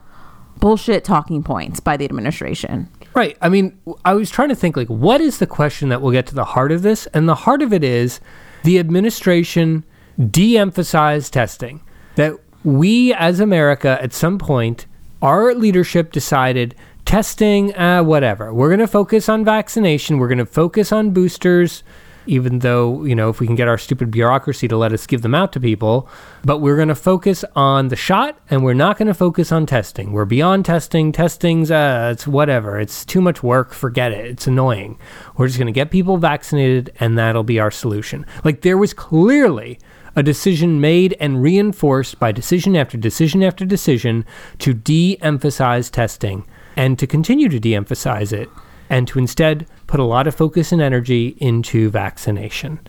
[0.59, 2.87] bullshit talking points by the administration.
[3.13, 3.37] Right.
[3.41, 6.27] I mean, I was trying to think like what is the question that will get
[6.27, 7.07] to the heart of this?
[7.07, 8.19] And the heart of it is
[8.63, 9.83] the administration
[10.29, 11.81] de-emphasized testing.
[12.15, 14.85] That we as America at some point
[15.21, 18.53] our leadership decided testing uh, whatever.
[18.53, 21.83] We're going to focus on vaccination, we're going to focus on boosters
[22.29, 25.23] even though, you know, if we can get our stupid bureaucracy to let us give
[25.23, 26.07] them out to people.
[26.45, 29.65] But we're going to focus on the shot and we're not going to focus on
[29.65, 30.11] testing.
[30.11, 31.11] We're beyond testing.
[31.11, 32.79] Testing's, uh, it's whatever.
[32.79, 33.73] It's too much work.
[33.73, 34.25] Forget it.
[34.25, 34.99] It's annoying.
[35.37, 38.25] We're just going to get people vaccinated and that'll be our solution.
[38.43, 39.79] Like there was clearly
[40.15, 44.23] a decision made and reinforced by decision after decision after decision
[44.59, 48.49] to de emphasize testing and to continue to de emphasize it
[48.89, 52.79] and to instead put a lot of focus and energy into vaccination.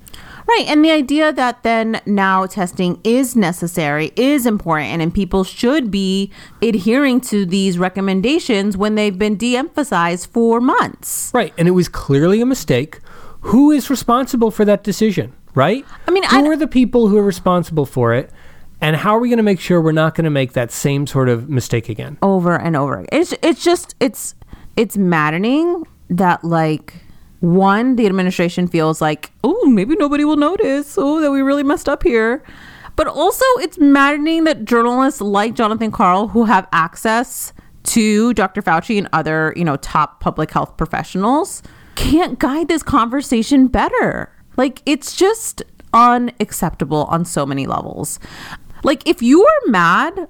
[0.48, 0.66] Right.
[0.66, 6.32] And the idea that then now testing is necessary is important and people should be
[6.60, 11.30] adhering to these recommendations when they've been de emphasized for months.
[11.32, 11.54] Right.
[11.56, 12.98] And it was clearly a mistake.
[13.42, 15.34] Who is responsible for that decision?
[15.54, 15.84] Right?
[16.08, 18.30] I mean, who I, are the people who are responsible for it?
[18.80, 21.06] And how are we going to make sure we're not going to make that same
[21.06, 22.18] sort of mistake again?
[22.22, 23.04] Over and over.
[23.12, 24.34] It's it's just it's
[24.76, 26.94] it's maddening that like
[27.40, 30.96] one the administration feels like oh maybe nobody will notice.
[30.98, 32.42] Oh that we really messed up here.
[32.96, 37.52] But also it's maddening that journalists like Jonathan Karl who have access
[37.82, 41.62] to dr fauci and other you know top public health professionals
[41.94, 44.32] can't guide this conversation better.
[44.56, 48.18] Like it's just unacceptable on so many levels.
[48.82, 50.28] Like if you are mad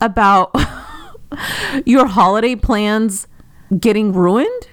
[0.00, 0.54] about
[1.86, 3.26] your holiday plans
[3.78, 4.68] getting ruined?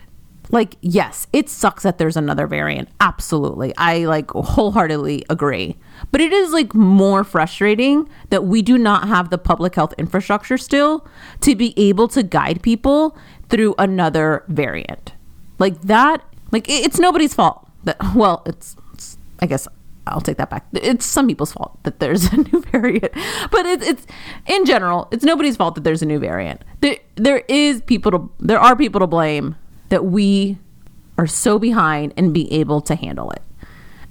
[0.51, 2.89] Like yes it sucks that there's another variant.
[2.99, 3.73] Absolutely.
[3.77, 5.77] I like wholeheartedly agree.
[6.11, 10.57] But it is like more frustrating that we do not have the public health infrastructure
[10.57, 11.07] still
[11.41, 13.15] to be able to guide people
[13.49, 15.13] through another variant.
[15.59, 17.67] Like that like it's nobody's fault.
[17.83, 19.67] That well it's, it's i guess
[20.09, 20.65] I'll take that back.
[20.73, 23.13] It's some people's fault that there's a new variant,
[23.51, 24.07] but it's it's
[24.47, 26.63] in general, it's nobody's fault that there's a new variant.
[26.81, 29.55] There there is people to there are people to blame
[29.89, 30.57] that we
[31.17, 33.41] are so behind and be able to handle it.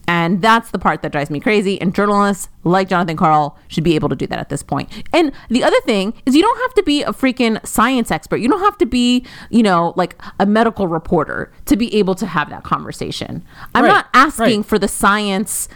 [0.08, 1.78] And that's the part that drives me crazy.
[1.82, 4.90] And journalists like Jonathan Karl should be able to do that at this point.
[5.12, 8.38] And the other thing is, you don't have to be a freaking science expert.
[8.38, 12.26] You don't have to be, you know, like a medical reporter to be able to
[12.26, 13.44] have that conversation.
[13.74, 14.66] I'm right, not asking right.
[14.66, 15.68] for the science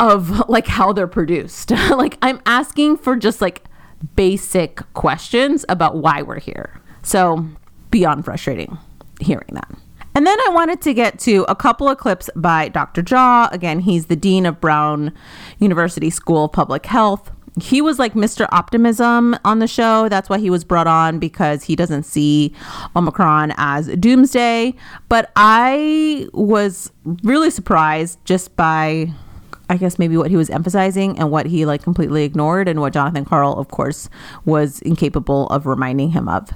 [0.00, 1.70] of like how they're produced.
[1.90, 3.64] like, I'm asking for just like
[4.16, 6.80] basic questions about why we're here.
[7.02, 7.46] So,
[7.90, 8.78] beyond frustrating
[9.20, 9.70] hearing that.
[10.14, 13.02] And then I wanted to get to a couple of clips by Dr.
[13.02, 13.52] Jha.
[13.52, 15.12] Again, he's the Dean of Brown
[15.58, 17.32] University School of Public Health.
[17.60, 18.48] He was like Mr.
[18.52, 20.08] Optimism on the show.
[20.08, 22.52] That's why he was brought on because he doesn't see
[22.96, 24.74] Omicron as doomsday.
[25.08, 29.12] But I was really surprised just by
[29.68, 32.92] I guess maybe what he was emphasizing and what he like completely ignored and what
[32.92, 34.08] Jonathan Karl of course
[34.44, 36.50] was incapable of reminding him of.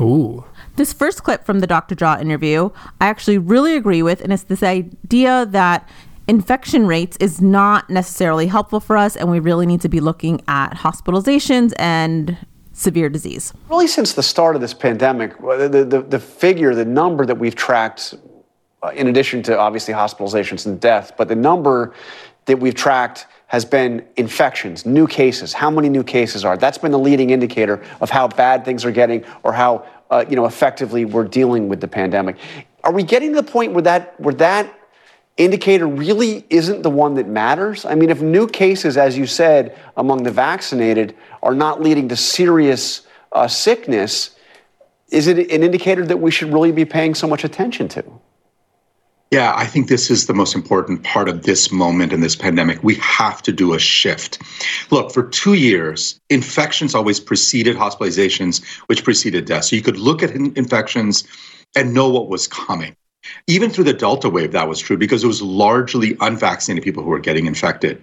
[0.00, 0.44] Ooh.
[0.76, 1.94] This first clip from the Dr.
[1.94, 5.88] Jha interview, I actually really agree with, and it's this idea that
[6.28, 10.40] infection rates is not necessarily helpful for us, and we really need to be looking
[10.48, 12.38] at hospitalizations and
[12.72, 13.52] severe disease.
[13.68, 17.54] Really, since the start of this pandemic, the, the, the figure, the number that we've
[17.54, 18.14] tracked
[18.82, 21.94] uh, in addition to obviously hospitalizations and death, but the number
[22.46, 25.52] that we've tracked has been infections, new cases.
[25.52, 26.56] How many new cases are?
[26.56, 30.36] That's been the leading indicator of how bad things are getting or how uh, you
[30.36, 32.36] know effectively we're dealing with the pandemic.
[32.84, 34.78] Are we getting to the point where that where that
[35.36, 37.84] indicator really isn't the one that matters?
[37.84, 42.16] I mean, if new cases, as you said, among the vaccinated are not leading to
[42.16, 44.36] serious uh, sickness,
[45.08, 48.04] is it an indicator that we should really be paying so much attention to?
[49.32, 52.84] Yeah, I think this is the most important part of this moment in this pandemic.
[52.84, 54.42] We have to do a shift.
[54.90, 59.64] Look, for two years, infections always preceded hospitalizations, which preceded death.
[59.64, 61.24] So you could look at infections
[61.74, 62.94] and know what was coming.
[63.46, 67.08] Even through the Delta wave, that was true because it was largely unvaccinated people who
[67.08, 68.02] were getting infected.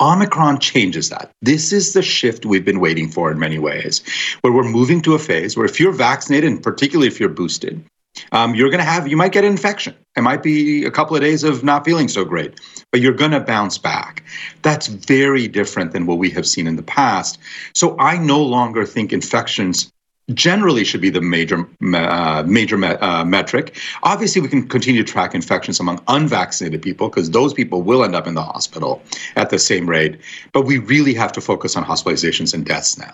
[0.00, 1.32] Omicron changes that.
[1.42, 4.02] This is the shift we've been waiting for in many ways,
[4.42, 7.84] where we're moving to a phase where if you're vaccinated, and particularly if you're boosted,
[8.32, 9.94] um, you're going to have, you might get an infection.
[10.16, 13.30] It might be a couple of days of not feeling so great, but you're going
[13.30, 14.24] to bounce back.
[14.62, 17.38] That's very different than what we have seen in the past.
[17.74, 19.92] So I no longer think infections
[20.34, 23.76] generally should be the major uh, major me- uh, metric.
[24.02, 28.14] Obviously, we can continue to track infections among unvaccinated people because those people will end
[28.14, 29.02] up in the hospital
[29.36, 30.20] at the same rate.
[30.52, 33.12] But we really have to focus on hospitalizations and deaths now.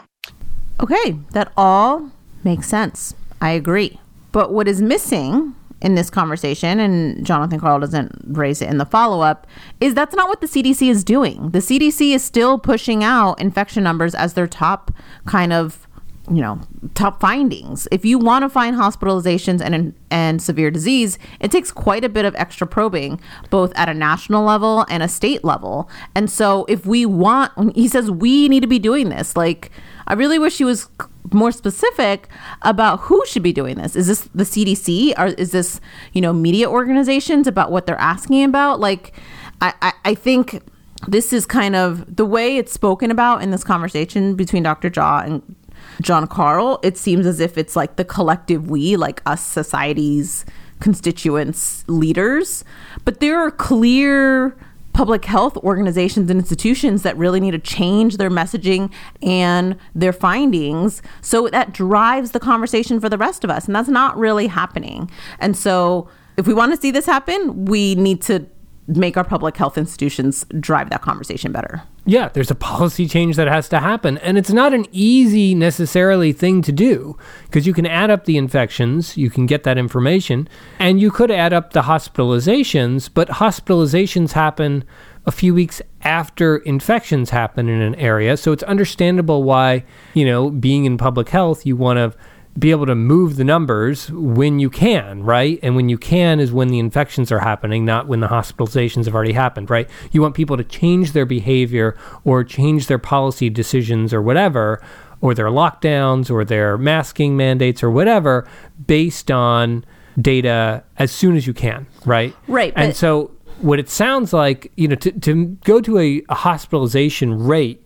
[0.80, 2.10] Okay, that all
[2.44, 3.14] makes sense.
[3.40, 3.98] I agree.
[4.36, 8.84] But what is missing in this conversation, and Jonathan Karl doesn't raise it in the
[8.84, 9.46] follow up,
[9.80, 11.52] is that's not what the CDC is doing.
[11.52, 14.92] The CDC is still pushing out infection numbers as their top
[15.24, 15.88] kind of
[16.30, 16.60] you know
[16.92, 17.88] top findings.
[17.90, 22.26] If you want to find hospitalizations and and severe disease it takes quite a bit
[22.26, 25.88] of extra probing both at a national level and a state level.
[26.14, 29.34] And so if we want he says we need to be doing this.
[29.34, 29.70] Like
[30.06, 30.88] i really wish he was
[31.32, 32.28] more specific
[32.62, 33.96] about who should be doing this.
[33.96, 35.80] Is this the CDC or is this,
[36.12, 38.80] you know, media organizations about what they're asking about?
[38.80, 39.14] Like,
[39.60, 40.62] I, I, I think
[41.08, 44.90] this is kind of the way it's spoken about in this conversation between Dr.
[44.90, 45.56] Jha and
[46.00, 46.80] John Karl.
[46.82, 50.44] It seems as if it's like the collective we, like us society's
[50.80, 52.64] constituents, leaders.
[53.04, 54.56] But there are clear
[54.96, 58.90] public health organizations and institutions that really need to change their messaging
[59.20, 61.02] and their findings.
[61.20, 63.66] So that drives the conversation for the rest of us.
[63.66, 65.10] And that's not really happening.
[65.38, 68.46] And so if we want to see this happen, we need to
[68.88, 71.82] make our public health institutions drive that conversation better.
[72.04, 74.18] Yeah, there's a policy change that has to happen.
[74.18, 78.36] And it's not an easy necessarily thing to do because you can add up the
[78.36, 84.32] infections, you can get that information, and you could add up the hospitalizations, but hospitalizations
[84.32, 84.84] happen
[85.26, 88.36] a few weeks after infections happen in an area.
[88.36, 89.84] So it's understandable why,
[90.14, 92.16] you know, being in public health, you want to
[92.58, 95.58] be able to move the numbers when you can, right?
[95.62, 99.14] And when you can is when the infections are happening, not when the hospitalizations have
[99.14, 99.88] already happened, right?
[100.12, 104.82] You want people to change their behavior or change their policy decisions or whatever,
[105.20, 108.46] or their lockdowns or their masking mandates or whatever
[108.86, 109.84] based on
[110.20, 112.34] data as soon as you can, right?
[112.48, 112.72] Right.
[112.76, 113.30] And so
[113.60, 117.84] what it sounds like, you know, to, to go to a, a hospitalization rate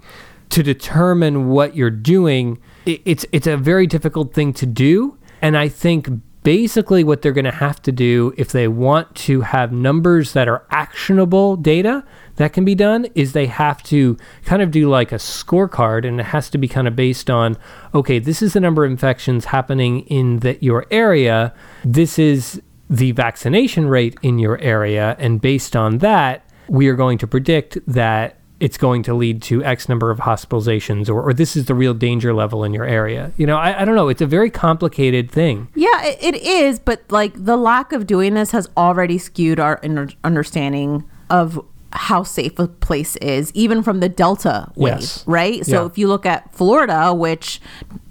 [0.51, 5.68] to determine what you're doing it's it's a very difficult thing to do, and I
[5.68, 6.09] think
[6.43, 10.49] basically what they're going to have to do if they want to have numbers that
[10.49, 12.03] are actionable data
[12.37, 16.18] that can be done is they have to kind of do like a scorecard and
[16.18, 17.57] it has to be kind of based on
[17.93, 21.53] okay this is the number of infections happening in the, your area
[21.85, 27.18] this is the vaccination rate in your area and based on that we are going
[27.18, 31.57] to predict that it's going to lead to X number of hospitalizations, or, or this
[31.57, 33.33] is the real danger level in your area.
[33.39, 34.09] You know, I, I don't know.
[34.09, 35.69] It's a very complicated thing.
[35.75, 36.79] Yeah, it, it is.
[36.79, 39.81] But like the lack of doing this has already skewed our
[40.23, 45.25] understanding of how safe a place is, even from the Delta wave, yes.
[45.27, 45.65] right?
[45.65, 45.87] So yeah.
[45.87, 47.61] if you look at Florida, which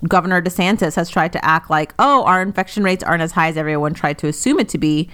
[0.08, 3.56] Governor DeSantis has tried to act like, oh, our infection rates aren't as high as
[3.56, 5.10] everyone tried to assume it to be.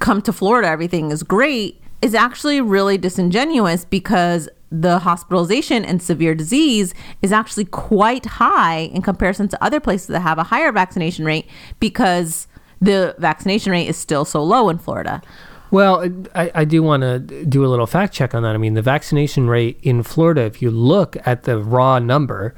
[0.00, 6.34] Come to Florida, everything is great is actually really disingenuous because the hospitalization and severe
[6.34, 11.24] disease is actually quite high in comparison to other places that have a higher vaccination
[11.24, 11.48] rate
[11.78, 12.48] because
[12.80, 15.22] the vaccination rate is still so low in Florida.
[15.70, 18.54] Well, I, I do want to do a little fact check on that.
[18.54, 22.54] I mean, the vaccination rate in Florida, if you look at the raw number,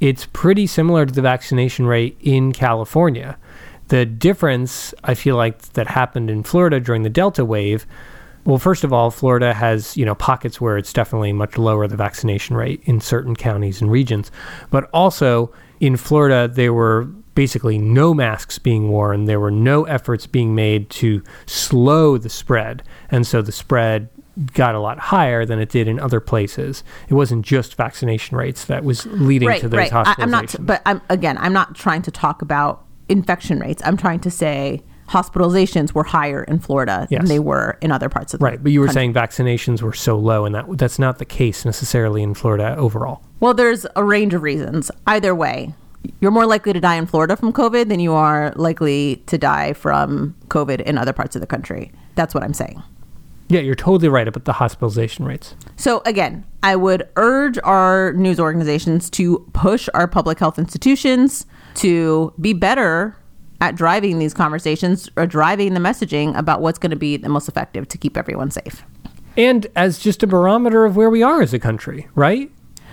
[0.00, 3.36] it's pretty similar to the vaccination rate in California.
[3.88, 7.86] The difference, I feel like, that happened in Florida during the Delta wave
[8.44, 11.96] well, first of all, Florida has you know pockets where it's definitely much lower the
[11.96, 14.30] vaccination rate in certain counties and regions,
[14.70, 19.24] but also in Florida there were basically no masks being worn.
[19.24, 22.82] There were no efforts being made to slow the spread.
[23.10, 24.08] And so the spread
[24.52, 26.82] got a lot higher than it did in other places.
[27.08, 29.92] It wasn't just vaccination rates that was leading right, to those right.
[29.92, 30.22] I, hospitalizations.
[30.22, 33.82] I'm not, but I'm again, I'm not trying to talk about infection rates.
[33.84, 37.20] I'm trying to say hospitalizations were higher in Florida Yes.
[37.20, 39.00] than they were in other parts of the right, but you were country.
[39.00, 43.22] saying vaccinations were so low, and that that's not the case necessarily in Florida overall.
[43.40, 44.90] Well, there's a range of reasons.
[45.06, 45.74] Either way,
[46.20, 49.72] you're more likely to die in Florida from COVID than you are likely to die
[49.72, 51.92] from COVID in other parts of the country.
[52.14, 52.82] That's what I'm saying.
[53.48, 55.54] Yeah, you're totally right about the hospitalization rates.
[55.76, 61.44] So, again, I would urge our news organizations to push our public health institutions
[61.74, 63.16] to be better
[63.64, 67.48] at driving these conversations or driving the messaging about what's going to be the most
[67.48, 68.84] effective to keep everyone safe.
[69.36, 72.50] And as just a barometer of where we are as a country, right?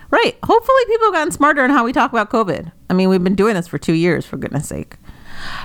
[0.09, 0.37] Right.
[0.43, 2.71] Hopefully, people have gotten smarter in how we talk about COVID.
[2.89, 4.97] I mean, we've been doing this for two years, for goodness sake.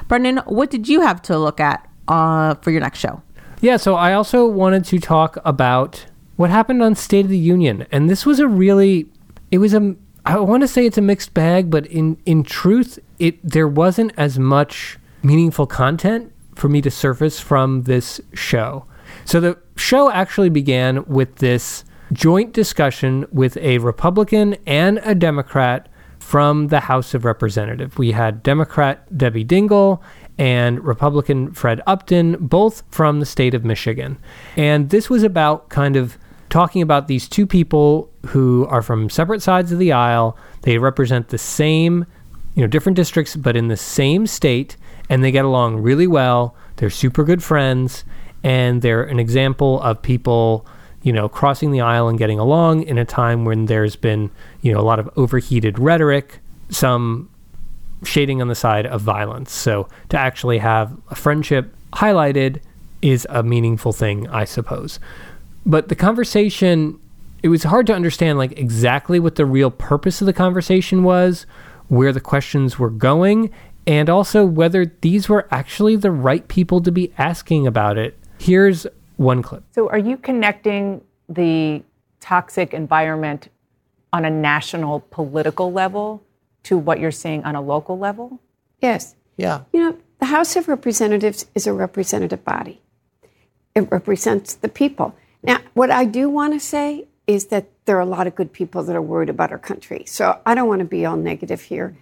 [0.07, 3.23] Brendan, what did you have to look at uh, for your next show?
[3.61, 7.87] Yeah, so I also wanted to talk about what happened on State of the Union.
[7.91, 9.11] And this was a really
[9.51, 9.97] it was a
[10.27, 14.13] I want to say it's a mixed bag, but in in truth, it there wasn't
[14.17, 18.85] as much meaningful content for me to surface from this show.
[19.25, 25.89] So the show actually began with this joint discussion with a Republican and a Democrat
[26.19, 27.97] from the House of Representatives.
[27.97, 30.01] We had Democrat Debbie Dingell
[30.39, 34.19] and Republican Fred Upton, both from the state of Michigan.
[34.57, 36.19] And this was about kind of
[36.51, 40.37] talking about these two people who are from separate sides of the aisle.
[40.63, 42.07] They represent the same,
[42.55, 44.77] you know, different districts, but in the same state,
[45.09, 46.57] and they get along really well.
[46.77, 48.05] They're super good friends,
[48.43, 50.67] and they're an example of people
[51.07, 54.29] you know, crossing the aisle and getting along in a time when there's been,
[54.61, 57.31] you know, a lot of overheated rhetoric, some
[58.03, 59.53] shading on the side of violence.
[59.53, 62.61] So to actually have a friendship highlighted
[63.03, 64.99] is a meaningful thing, I suppose.
[65.67, 67.01] But the conversation,
[67.43, 71.45] it was hard to understand like exactly what the real purpose of the conversation was,
[71.89, 73.51] where the questions were going,
[73.85, 78.17] and also whether these were actually the right people to be asking about it.
[78.39, 78.87] Here's
[79.17, 79.65] one clip.
[79.73, 81.83] So, are you connecting the
[82.21, 83.49] toxic environment
[84.13, 86.23] on a national political level
[86.63, 88.41] to what you're seeing on a local level?
[88.81, 89.17] Yes.
[89.37, 89.63] Yeah.
[89.73, 92.81] You know, the House of Representatives is a representative body.
[93.75, 95.15] It represents the people.
[95.47, 98.53] Now, what I do want to say is that there are a lot of good
[98.53, 100.05] people that are worried about our country.
[100.07, 101.97] So I don't want to be all negative here.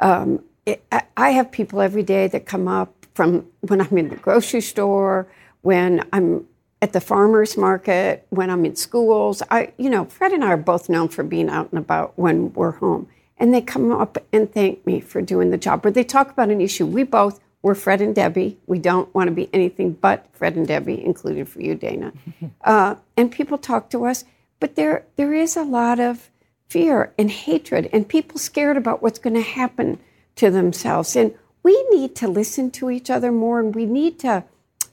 [0.00, 4.08] Um, it, I, I have people every day that come up from when I'm in
[4.08, 5.26] the grocery store,
[5.62, 6.46] when I'm
[6.82, 9.42] at the farmers market, when I'm in schools.
[9.50, 12.52] I, you know, Fred and I are both known for being out and about when
[12.54, 13.08] we're home.
[13.36, 15.84] And they come up and thank me for doing the job.
[15.84, 16.86] Or they talk about an issue.
[16.86, 18.58] We both, we're Fred and Debbie.
[18.66, 22.12] We don't want to be anything but Fred and Debbie, including for you, Dana.
[22.62, 24.24] uh, and people talk to us.
[24.60, 26.30] But there, there is a lot of
[26.68, 29.98] fear and hatred and people scared about what's going to happen
[30.36, 31.16] to themselves.
[31.16, 34.44] And we need to listen to each other more and we need to,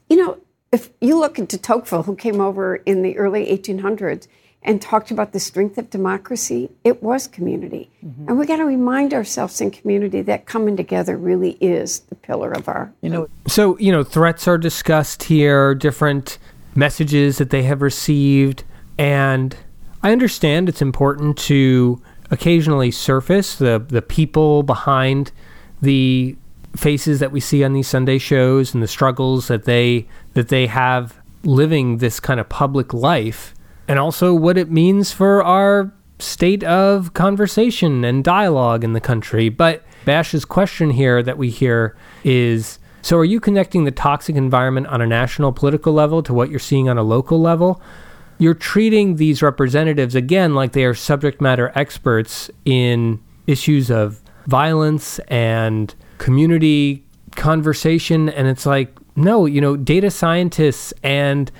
[0.08, 0.38] you know,
[0.70, 4.26] if you look into Tocqueville, who came over in the early 1800s
[4.68, 7.90] and talked about the strength of democracy, it was community.
[8.04, 8.28] Mm-hmm.
[8.28, 12.52] And we got to remind ourselves in community that coming together really is the pillar
[12.52, 12.92] of our.
[13.00, 16.36] You know, So, you know, threats are discussed here, different
[16.74, 18.64] messages that they have received.
[18.98, 19.56] And
[20.02, 25.32] I understand it's important to occasionally surface the, the people behind
[25.80, 26.36] the
[26.76, 30.66] faces that we see on these Sunday shows and the struggles that they that they
[30.66, 33.54] have living this kind of public life
[33.88, 39.48] and also what it means for our state of conversation and dialogue in the country.
[39.48, 44.88] But Bash's question here that we hear is so are you connecting the toxic environment
[44.88, 47.80] on a national political level to what you're seeing on a local level?
[48.38, 55.18] You're treating these representatives again like they are subject matter experts in issues of violence
[55.28, 57.04] and community
[57.36, 61.50] conversation and it's like no, you know, data scientists and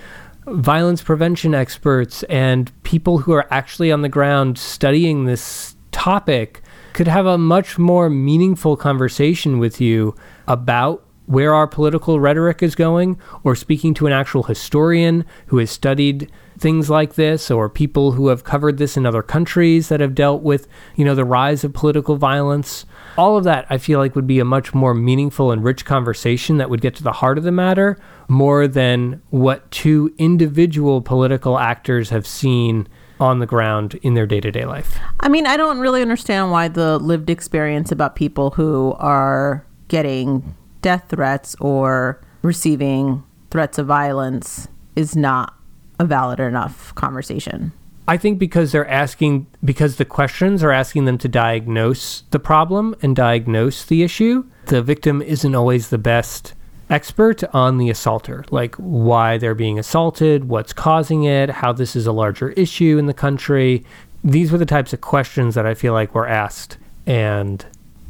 [0.52, 6.62] violence prevention experts and people who are actually on the ground studying this topic
[6.94, 10.14] could have a much more meaningful conversation with you
[10.46, 15.70] about where our political rhetoric is going or speaking to an actual historian who has
[15.70, 20.14] studied things like this or people who have covered this in other countries that have
[20.14, 22.86] dealt with you know the rise of political violence
[23.16, 26.56] all of that i feel like would be a much more meaningful and rich conversation
[26.58, 27.98] that would get to the heart of the matter
[28.28, 32.86] more than what two individual political actors have seen
[33.20, 36.98] on the ground in their day-to-day life I mean, I don't really understand why the
[36.98, 45.16] lived experience about people who are getting death threats or receiving threats of violence is
[45.16, 45.54] not
[45.98, 47.72] a valid enough conversation.
[48.08, 52.96] I think because they're asking, because the questions are asking them to diagnose the problem
[53.02, 56.54] and diagnose the issue, the victim isn't always the best
[56.88, 62.06] expert on the assaulter, like why they're being assaulted, what's causing it, how this is
[62.06, 63.84] a larger issue in the country.
[64.24, 66.78] These were the types of questions that I feel like were asked.
[67.06, 67.62] And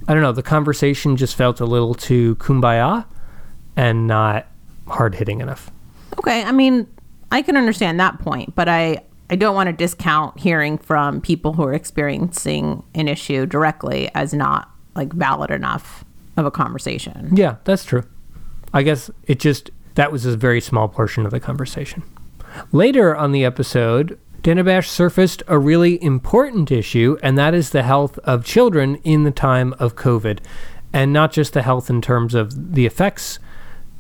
[0.07, 3.05] I don't know, the conversation just felt a little too kumbaya
[3.75, 4.47] and not
[4.87, 5.73] hard hitting enough.
[6.21, 6.87] Okay, I mean,
[7.33, 11.53] I can understand that point, but I I don't want to discount hearing from people
[11.53, 16.05] who are experiencing an issue directly as not like valid enough
[16.37, 17.31] of a conversation.
[17.35, 18.05] Yeah, that's true.
[18.73, 22.03] I guess it just that was a very small portion of the conversation.
[22.73, 27.83] Later on the episode, Dana Bash surfaced a really important issue, and that is the
[27.83, 30.39] health of children in the time of COVID.
[30.93, 33.39] And not just the health in terms of the effects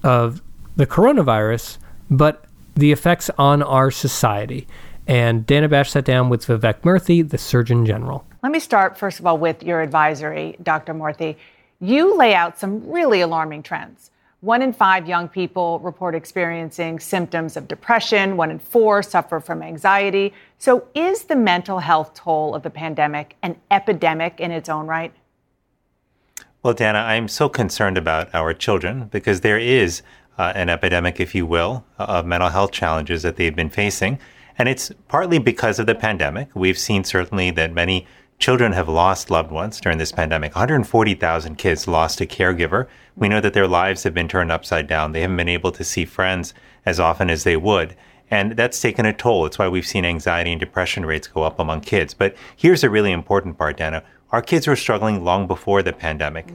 [0.02, 0.40] of
[0.76, 4.66] the coronavirus, but the effects on our society.
[5.08, 8.26] And Dana Bash sat down with Vivek Murthy, the Surgeon General.
[8.42, 10.92] Let me start, first of all, with your advisory, Dr.
[10.92, 11.36] Murthy.
[11.80, 14.10] You lay out some really alarming trends.
[14.40, 18.36] One in five young people report experiencing symptoms of depression.
[18.36, 20.34] One in four suffer from anxiety.
[20.58, 25.12] So, is the mental health toll of the pandemic an epidemic in its own right?
[26.62, 30.02] Well, Dana, I'm so concerned about our children because there is
[30.36, 34.18] uh, an epidemic, if you will, of mental health challenges that they've been facing.
[34.58, 36.48] And it's partly because of the pandemic.
[36.52, 38.06] We've seen certainly that many
[38.40, 40.54] children have lost loved ones during this pandemic.
[40.54, 42.88] 140,000 kids lost a caregiver.
[43.16, 45.12] We know that their lives have been turned upside down.
[45.12, 46.54] They haven't been able to see friends
[46.84, 47.96] as often as they would.
[48.30, 49.46] And that's taken a toll.
[49.46, 52.12] It's why we've seen anxiety and depression rates go up among kids.
[52.12, 54.02] But here's a really important part, Dana.
[54.32, 56.52] Our kids were struggling long before the pandemic.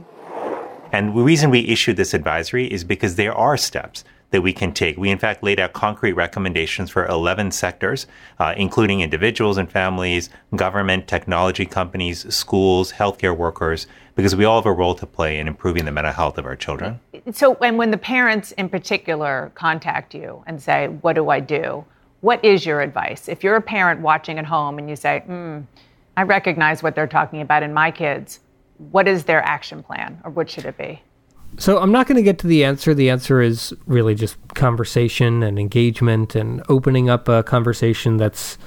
[0.92, 4.72] And the reason we issued this advisory is because there are steps that we can
[4.72, 4.96] take.
[4.96, 8.08] We, in fact, laid out concrete recommendations for 11 sectors,
[8.40, 14.66] uh, including individuals and families, government, technology companies, schools, healthcare workers, because we all have
[14.66, 16.98] a role to play in improving the mental health of our children.
[17.30, 21.84] So, and when the parents in particular contact you and say, What do I do?
[22.20, 23.28] What is your advice?
[23.28, 25.60] If you're a parent watching at home and you say, hmm,
[26.16, 28.40] I recognize what they're talking about in my kids,
[28.90, 31.02] what is their action plan or what should it be?
[31.56, 32.94] So I'm not going to get to the answer.
[32.94, 38.58] The answer is really just conversation and engagement and opening up a conversation that's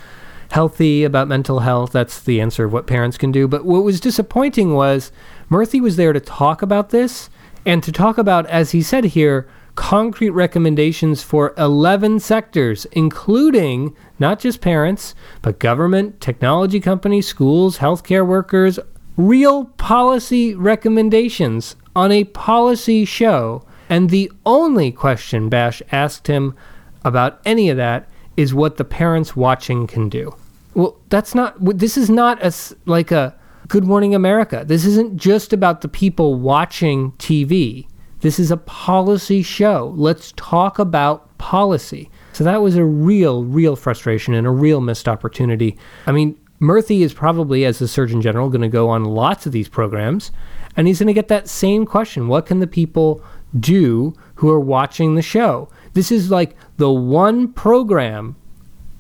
[0.52, 1.92] healthy about mental health.
[1.92, 3.48] That's the answer of what parents can do.
[3.48, 5.12] But what was disappointing was
[5.50, 7.30] Murthy was there to talk about this
[7.66, 14.40] and to talk about, as he said here, concrete recommendations for 11 sectors, including not
[14.40, 18.80] just parents, but government, technology companies, schools, healthcare workers,
[19.18, 23.64] real policy recommendations on a policy show.
[23.90, 26.56] And the only question Bash asked him
[27.04, 30.36] about any of that is what the parents watching can do.
[30.76, 32.54] Well, that's not, this is not a,
[32.86, 33.36] like a
[33.68, 34.64] Good Morning America.
[34.64, 37.88] This isn't just about the people watching TV.
[38.20, 39.92] This is a policy show.
[39.96, 42.12] Let's talk about policy.
[42.32, 45.76] So that was a real, real frustration and a real missed opportunity.
[46.06, 49.52] I mean, Murthy is probably, as the Surgeon General, going to go on lots of
[49.52, 50.32] these programs,
[50.78, 53.22] and he's going to get that same question What can the people
[53.60, 55.70] do who are watching the show?
[55.94, 58.36] This is like the one program,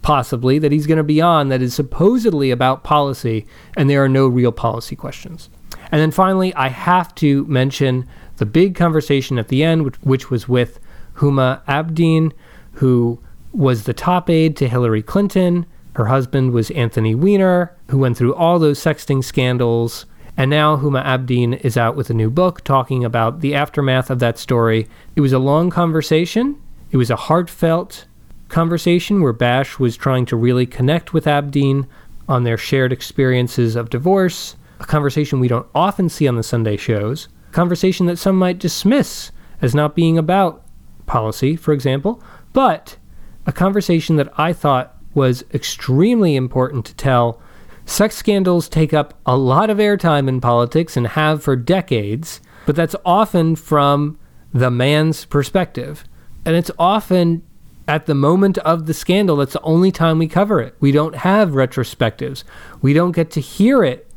[0.01, 3.45] possibly, that he's going to be on that is supposedly about policy,
[3.78, 5.49] and there are no real policy questions.
[5.91, 8.07] And then finally, I have to mention
[8.38, 10.80] the big conversation at the end, which, which was with
[11.15, 12.34] Huma Abedin,
[12.73, 13.19] who
[13.53, 15.65] was the top aide to Hillary Clinton
[15.97, 20.05] her husband was Anthony Weiner, who went through all those sexting scandals.
[20.38, 24.20] And now Huma Abedin is out with a new book talking about the aftermath of
[24.20, 24.88] that story.
[25.16, 26.62] It was a long conversation.
[26.92, 28.06] It was a heartfelt
[28.48, 31.88] conversation where Bash was trying to really connect with Abedin
[32.30, 36.78] on their shared experiences of divorce, a conversation we don't often see on the Sunday
[36.78, 39.32] shows, a conversation that some might dismiss
[39.62, 40.64] as not being about
[41.08, 42.22] policy, for example,
[42.54, 42.98] but
[43.46, 47.42] a conversation that I thought was extremely important to tell.
[47.88, 52.76] Sex scandals take up a lot of airtime in politics and have for decades, but
[52.76, 54.20] that's often from
[54.54, 56.04] the man's perspective.
[56.46, 57.44] And it's often
[57.88, 60.76] at the moment of the scandal, that's the only time we cover it.
[60.82, 62.44] We don't have retrospectives.
[62.82, 64.12] We don't get to hear it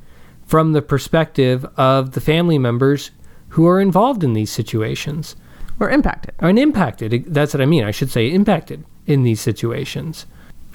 [0.44, 3.12] from the perspective of the family members
[3.50, 5.36] who are involved in these situations.
[5.78, 6.34] Or impacted.
[6.40, 7.32] Or impacted.
[7.32, 7.84] That's what I mean.
[7.84, 10.26] I should say impacted in these situations.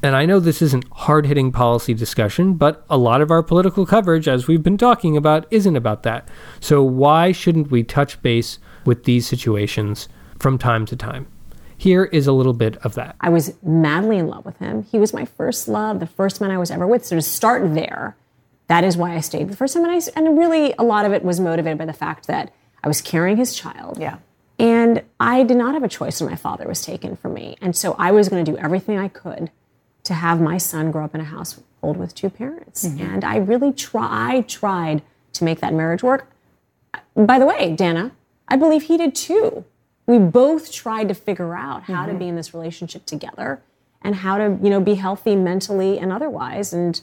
[0.04, 3.86] And I know this isn't hard hitting policy discussion, but a lot of our political
[3.86, 6.28] coverage, as we've been talking about, isn't about that.
[6.60, 11.28] So why shouldn't we touch base with these situations from time to time?
[11.78, 13.16] Here is a little bit of that.
[13.20, 14.84] I was madly in love with him.
[14.84, 17.06] He was my first love, the first man I was ever with.
[17.06, 18.16] So to start there,
[18.68, 19.84] that is why I stayed the first time.
[19.86, 22.88] And, I, and really, a lot of it was motivated by the fact that I
[22.88, 23.98] was carrying his child.
[24.00, 24.18] Yeah.
[24.58, 27.58] And I did not have a choice when my father was taken from me.
[27.62, 29.52] And so I was going to do everything I could
[30.06, 32.86] to have my son grow up in a household with two parents.
[32.86, 33.02] Mm-hmm.
[33.02, 35.02] And I really try, tried
[35.34, 36.32] to make that marriage work.
[37.16, 38.12] By the way, Dana,
[38.48, 39.66] I believe he did too.
[40.08, 42.14] We both tried to figure out how mm-hmm.
[42.14, 43.62] to be in this relationship together
[44.02, 46.72] and how to, you know, be healthy mentally and otherwise.
[46.72, 47.02] And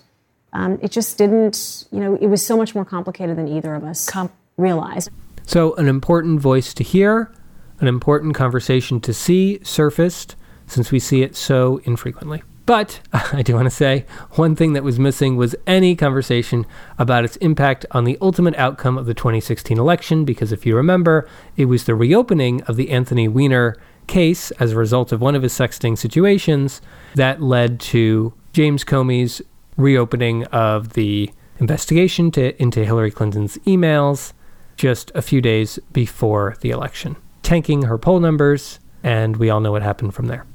[0.53, 3.82] um, it just didn't, you know, it was so much more complicated than either of
[3.82, 5.11] us Com- realized.
[5.44, 7.32] So, an important voice to hear,
[7.80, 10.36] an important conversation to see surfaced
[10.66, 12.42] since we see it so infrequently.
[12.72, 16.64] But I do want to say one thing that was missing was any conversation
[16.98, 21.28] about its impact on the ultimate outcome of the 2016 election, because if you remember,
[21.54, 25.42] it was the reopening of the Anthony Weiner case as a result of one of
[25.42, 26.80] his sexting situations
[27.14, 29.42] that led to James Comey's
[29.76, 34.32] reopening of the investigation to, into Hillary Clinton's emails
[34.78, 39.72] just a few days before the election, tanking her poll numbers, and we all know
[39.72, 40.46] what happened from there.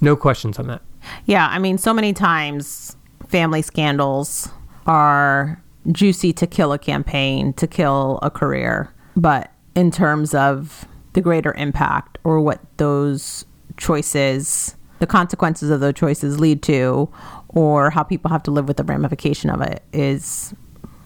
[0.00, 0.80] No questions on that.
[1.24, 2.96] Yeah, I mean, so many times
[3.28, 4.48] family scandals
[4.86, 8.92] are juicy to kill a campaign, to kill a career.
[9.16, 13.44] But in terms of the greater impact or what those
[13.76, 17.08] choices, the consequences of those choices lead to,
[17.48, 20.54] or how people have to live with the ramification of it is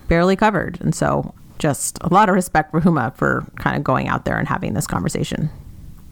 [0.08, 0.80] barely covered.
[0.80, 4.38] And so, just a lot of respect for Huma for kind of going out there
[4.38, 5.50] and having this conversation.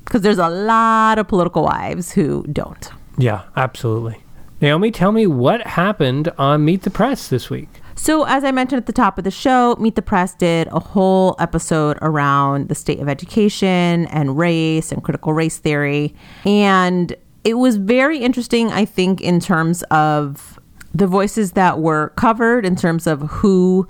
[0.05, 2.91] Because there's a lot of political wives who don't.
[3.19, 4.23] Yeah, absolutely.
[4.61, 7.69] Naomi, tell me what happened on Meet the Press this week.
[7.95, 10.79] So, as I mentioned at the top of the show, Meet the Press did a
[10.79, 16.15] whole episode around the state of education and race and critical race theory.
[16.45, 20.61] And it was very interesting, I think, in terms of
[20.95, 23.87] the voices that were covered, in terms of who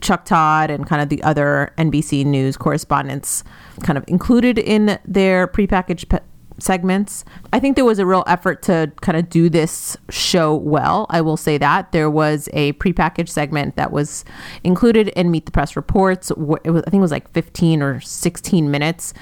[0.00, 3.44] Chuck Todd and kind of the other NBC News correspondents
[3.82, 6.18] kind of included in their prepackaged
[6.60, 7.24] segments.
[7.52, 11.06] I think there was a real effort to kind of do this show well.
[11.10, 14.24] I will say that there was a prepackaged segment that was
[14.64, 16.30] included in Meet the Press reports.
[16.30, 19.14] It was, I think it was like 15 or 16 minutes.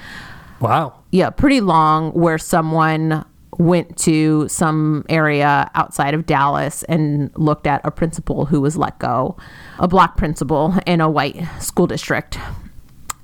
[0.61, 0.95] Wow.
[1.11, 3.25] Yeah, pretty long where someone
[3.59, 8.99] went to some area outside of Dallas and looked at a principal who was let
[8.99, 9.37] go,
[9.79, 12.39] a black principal in a white school district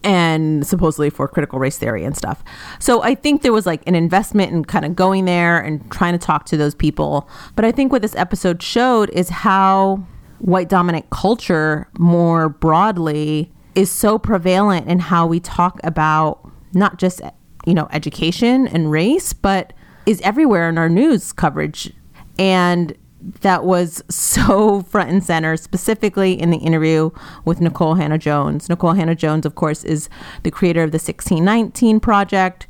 [0.05, 2.45] and supposedly for critical race theory and stuff.
[2.79, 6.13] So I think there was like an investment in kind of going there and trying
[6.13, 7.29] to talk to those people.
[7.57, 10.07] But I think what this episode showed is how
[10.39, 17.21] white dominant culture more broadly is so prevalent in how we talk about not just
[17.67, 19.73] you know education and race but
[20.07, 21.93] is everywhere in our news coverage
[22.39, 22.95] and
[23.41, 27.11] that was so front and center, specifically in the interview
[27.45, 28.69] with Nikole Hannah Jones.
[28.69, 30.09] Nikole Hannah Jones, of course, is
[30.43, 32.67] the creator of the 1619 Project,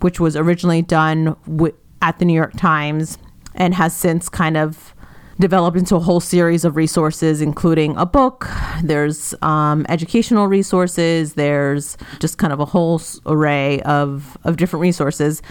[0.00, 3.18] which was originally done w- at the New York Times
[3.54, 4.94] and has since kind of
[5.38, 8.48] developed into a whole series of resources, including a book.
[8.82, 11.34] There's um, educational resources.
[11.34, 15.42] There's just kind of a whole array of, of different resources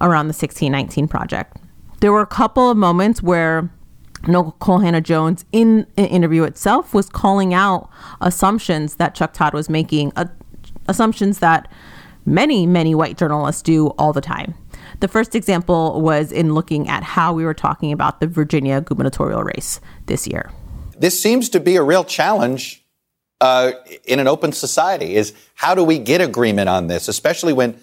[0.00, 1.56] around the 1619 Project.
[2.04, 3.70] There were a couple of moments where
[4.24, 7.88] Nikole Hannah Jones, in an interview itself, was calling out
[8.20, 10.26] assumptions that Chuck Todd was making, uh,
[10.86, 11.66] assumptions that
[12.26, 14.52] many, many white journalists do all the time.
[15.00, 19.42] The first example was in looking at how we were talking about the Virginia gubernatorial
[19.42, 20.52] race this year.
[20.98, 22.84] This seems to be a real challenge
[23.40, 23.72] uh,
[24.04, 25.16] in an open society.
[25.16, 27.80] Is how do we get agreement on this, especially when,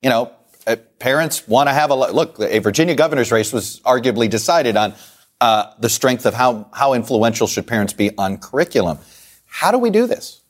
[0.00, 0.30] you know,
[0.76, 2.38] parents want to have a look.
[2.40, 4.94] A Virginia governor's race was arguably decided on
[5.40, 8.98] uh, the strength of how how influential should parents be on curriculum.
[9.46, 10.42] How do we do this?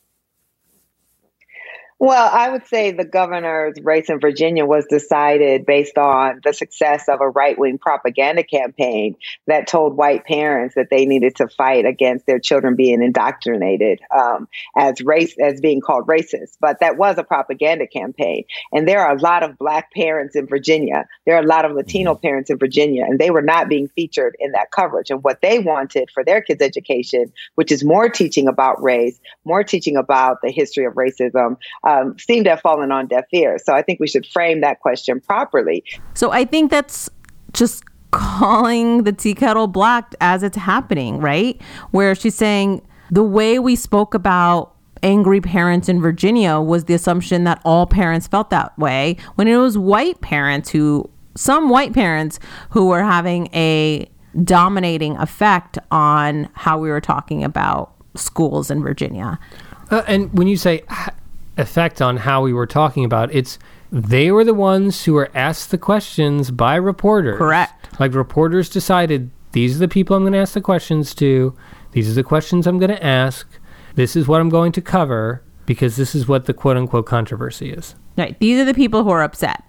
[2.00, 7.08] Well, I would say the governor's race in Virginia was decided based on the success
[7.08, 9.16] of a right wing propaganda campaign
[9.48, 14.46] that told white parents that they needed to fight against their children being indoctrinated um,
[14.76, 16.56] as race as being called racist.
[16.60, 20.46] But that was a propaganda campaign, and there are a lot of black parents in
[20.46, 21.04] Virginia.
[21.26, 22.22] There are a lot of Latino mm-hmm.
[22.22, 25.10] parents in Virginia, and they were not being featured in that coverage.
[25.10, 29.64] And what they wanted for their kids' education, which is more teaching about race, more
[29.64, 31.56] teaching about the history of racism
[31.88, 33.64] um, seem to have fallen on deaf ears.
[33.64, 35.84] So I think we should frame that question properly.
[36.14, 37.08] So I think that's
[37.52, 41.60] just calling the tea kettle black as it's happening, right?
[41.90, 47.44] Where she's saying the way we spoke about angry parents in Virginia was the assumption
[47.44, 52.40] that all parents felt that way when it was white parents who some white parents
[52.70, 54.10] who were having a
[54.42, 59.38] dominating effect on how we were talking about schools in Virginia.
[59.90, 61.14] Uh, and when you say h-
[61.58, 63.58] effect on how we were talking about, it's
[63.90, 67.38] they were the ones who were asked the questions by reporters.
[67.38, 68.00] Correct.
[68.00, 71.56] Like reporters decided these are the people I'm going to ask the questions to.
[71.92, 73.48] These are the questions I'm going to ask.
[73.94, 77.70] This is what I'm going to cover because this is what the quote unquote controversy
[77.70, 77.94] is.
[78.16, 78.38] Right.
[78.38, 79.64] These are the people who are upset.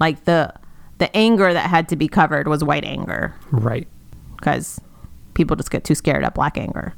[0.00, 0.52] Like the
[0.98, 3.34] the anger that had to be covered was white anger.
[3.50, 3.88] Right.
[4.36, 4.80] Because
[5.34, 6.94] people just get too scared at black anger.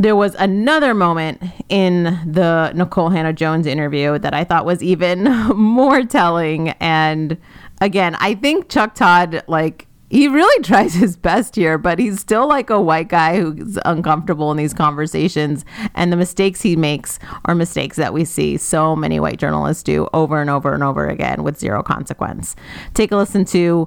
[0.00, 5.24] There was another moment in the Nikole Hannah Jones interview that I thought was even
[5.54, 6.70] more telling.
[6.80, 7.36] And
[7.82, 12.48] again, I think Chuck Todd, like, he really tries his best here, but he's still
[12.48, 15.66] like a white guy who's uncomfortable in these conversations.
[15.94, 20.08] And the mistakes he makes are mistakes that we see so many white journalists do
[20.14, 22.56] over and over and over again with zero consequence.
[22.94, 23.86] Take a listen to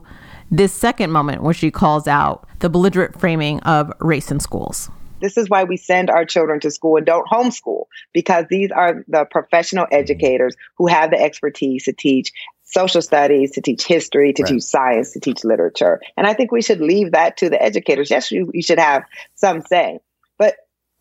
[0.51, 4.91] this second moment where she calls out the belligerent framing of race in schools.
[5.23, 9.05] This is why we send our children to school and don't homeschool because these are
[9.07, 14.43] the professional educators who have the expertise to teach social studies, to teach history, to
[14.43, 14.49] Right.
[14.49, 16.01] teach science, to teach literature.
[16.17, 18.11] And I think we should leave that to the educators.
[18.11, 19.03] Yes, you, you should have
[19.35, 19.99] some say.
[20.37, 20.55] But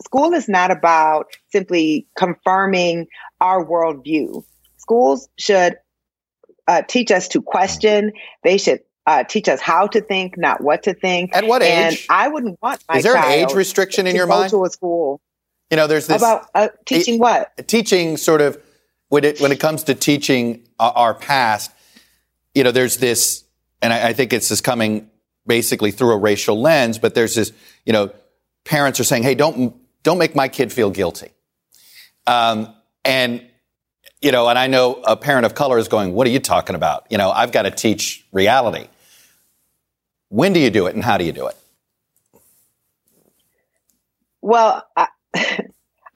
[0.05, 3.09] school is not about simply confirming
[3.41, 4.45] our worldview.
[4.77, 5.79] Schools should
[6.68, 8.12] uh, teach us to question.
[8.45, 11.35] They should uh, teach us how to think, not what to think.
[11.35, 12.07] At what and age?
[12.09, 14.51] I wouldn't want my Is there an age restriction in your mind?
[14.51, 15.21] to a school
[15.71, 17.67] You know, there's this about uh, teaching what?
[17.67, 18.63] teaching sort of
[19.09, 21.71] when it when it comes to teaching uh, our past.
[22.55, 23.45] You know, there's this,
[23.81, 25.11] and I, I think it's just coming
[25.47, 26.99] basically through a racial lens.
[26.99, 27.53] But there's this,
[27.85, 28.13] you know,
[28.65, 31.31] parents are saying, "Hey, don't don't make my kid feel guilty,"
[32.27, 32.73] um,
[33.05, 33.45] and
[34.21, 36.77] you know, and I know a parent of color is going, "What are you talking
[36.77, 38.87] about?" You know, I've got to teach reality.
[40.33, 41.55] When do you do it, and how do you do it?
[44.41, 45.09] Well, I,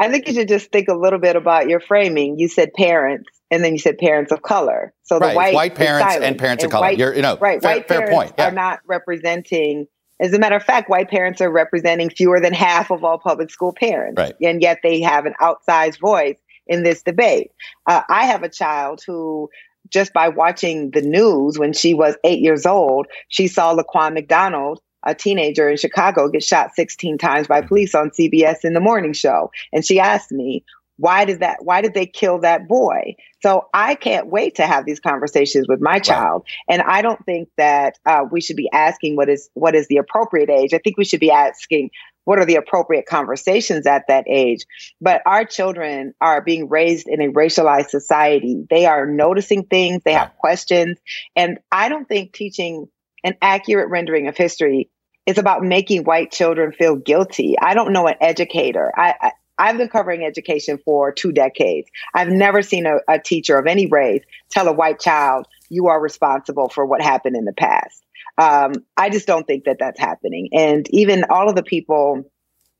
[0.00, 2.38] I think you should just think a little bit about your framing.
[2.38, 4.94] You said parents, and then you said parents of color.
[5.02, 6.86] So the Right, white, white parents and parents of color.
[6.86, 7.60] white- You're- you know, right?
[7.60, 8.48] fair- white fair parents point, yeah.
[8.48, 9.86] are not representing.
[10.18, 13.50] As a matter of fact, white parents are representing fewer than half of all public
[13.50, 14.34] school parents, Right.
[14.40, 17.50] and yet they have an outsized voice in this debate.
[17.86, 19.50] Uh, I have a child who.
[19.90, 24.80] Just by watching the news when she was eight years old, she saw Laquan McDonald,
[25.04, 29.12] a teenager in Chicago, get shot 16 times by police on CBS in the morning
[29.12, 29.50] show.
[29.72, 30.64] And she asked me,
[30.98, 33.14] why did that why did they kill that boy?
[33.42, 36.46] So i can't wait to have these conversations with my child.
[36.68, 39.98] And i don't think that uh, we should be asking what is what is the
[39.98, 40.72] appropriate age.
[40.72, 41.90] I think we should be asking
[42.26, 44.66] what are the appropriate conversations at that age?
[45.00, 48.66] But our children are being raised in a racialized society.
[48.68, 50.98] They are noticing things they have questions.
[51.34, 52.88] And i don't think teaching
[53.24, 54.90] an accurate rendering of history
[55.24, 57.56] is about making white children feel guilty.
[57.60, 58.92] I don't know an educator.
[58.94, 61.88] I, I I've been covering education for two decades.
[62.12, 66.00] I've never seen a, a teacher of any race tell a white child, you are
[66.00, 68.04] responsible for what happened in the past.
[68.38, 70.48] Um, I just don't think that that's happening.
[70.52, 72.24] And even all of the people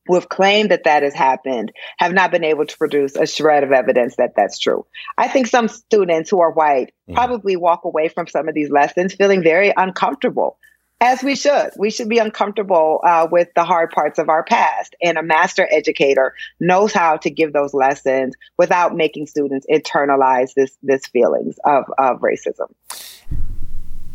[0.07, 3.65] who have claimed that that has happened have not been able to produce a shred
[3.65, 4.87] of evidence that that's true.
[5.19, 9.15] I think some students who are white probably walk away from some of these lessons
[9.15, 10.59] feeling very uncomfortable.
[10.99, 11.73] As we should.
[11.77, 14.97] We should be uncomfortable uh, with the hard parts of our past.
[15.03, 20.75] And a master educator knows how to give those lessons without making students internalize this
[20.83, 22.73] this feelings of, of racism.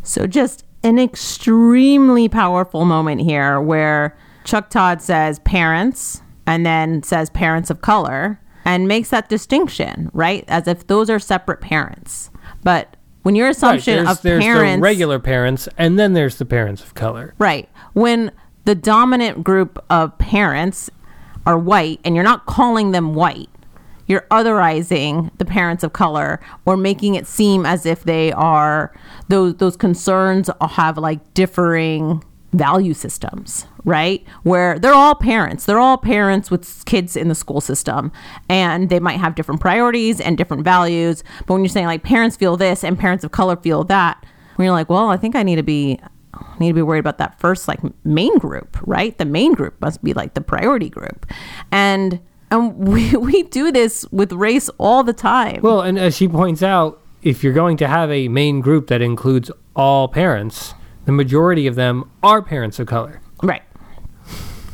[0.02, 7.30] So just an extremely powerful moment here where Chuck Todd says parents and then says
[7.30, 10.44] parents of color and makes that distinction, right?
[10.48, 12.30] As if those are separate parents.
[12.62, 16.36] But when your assumption right, there's, of there's parents the regular parents, and then there's
[16.36, 17.34] the parents of color.
[17.38, 17.68] Right.
[17.92, 18.32] When
[18.64, 20.90] the dominant group of parents
[21.46, 23.48] are white and you're not calling them white,
[24.06, 28.92] you're otherizing the parents of color or making it seem as if they are
[29.28, 32.22] those those concerns have like differing
[32.52, 34.24] value systems, right?
[34.42, 35.64] Where they're all parents.
[35.64, 38.12] They're all parents with kids in the school system
[38.48, 41.24] and they might have different priorities and different values.
[41.46, 44.24] But when you're saying like parents feel this and parents of color feel that,
[44.56, 45.98] when you're like, well, I think I need to be
[46.34, 49.16] I need to be worried about that first like main group, right?
[49.16, 51.26] The main group must be like the priority group.
[51.70, 52.20] And
[52.52, 55.60] and we, we do this with race all the time.
[55.62, 59.00] Well, and as she points out, if you're going to have a main group that
[59.00, 60.74] includes all parents,
[61.06, 63.20] the majority of them are parents of color.
[63.42, 63.62] Right.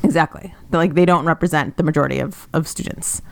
[0.02, 0.54] Exactly.
[0.70, 3.22] They're like they don't represent the majority of, of students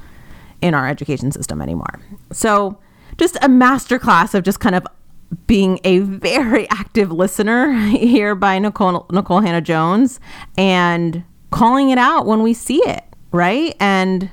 [0.60, 2.00] in our education system anymore.
[2.32, 2.78] So
[3.18, 4.86] just a masterclass of just kind of
[5.46, 10.20] being a very active listener here by Nikole Nikole Hannah Jones
[10.56, 13.74] and calling it out when we see it, right?
[13.80, 14.30] And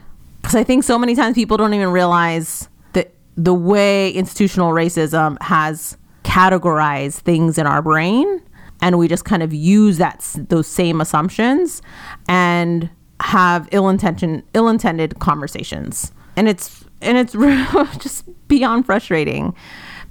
[0.53, 5.41] because I think so many times people don't even realize that the way institutional racism
[5.41, 8.39] has categorized things in our brain.
[8.79, 11.81] And we just kind of use that those same assumptions
[12.27, 12.87] and
[13.19, 16.11] have ill-intention ill-intended conversations.
[16.35, 17.33] And it's and it's
[18.03, 19.55] just beyond frustrating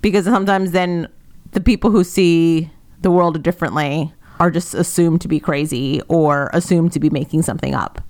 [0.00, 1.06] because sometimes then
[1.52, 2.68] the people who see
[3.02, 7.74] the world differently are just assumed to be crazy or assumed to be making something
[7.76, 8.00] up.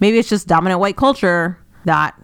[0.00, 2.20] Maybe it's just dominant white culture that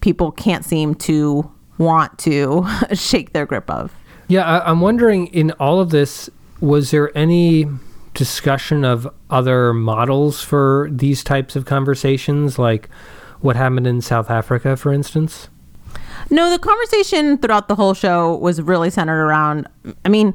[0.00, 3.94] people can't seem to want to shake their grip of
[4.28, 6.30] yeah I, i'm wondering in all of this
[6.60, 7.68] was there any
[8.18, 12.88] discussion of other models for these types of conversations, like
[13.40, 15.48] what happened in South Africa, for instance?
[16.28, 19.68] No, the conversation throughout the whole show was really centered around.
[20.04, 20.34] I mean,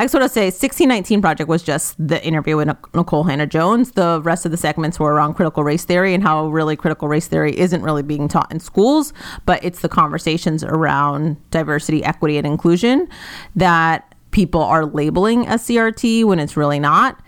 [0.00, 3.90] I sort of say 1619 Project was just the interview with Nikole Hannah Jones.
[3.90, 7.28] The rest of the segments were around critical race theory and how really critical race
[7.28, 9.12] theory isn't really being taught in schools,
[9.44, 13.08] but it's the conversations around diversity, equity, and inclusion
[13.54, 17.20] that people are labeling as CRT when it's really not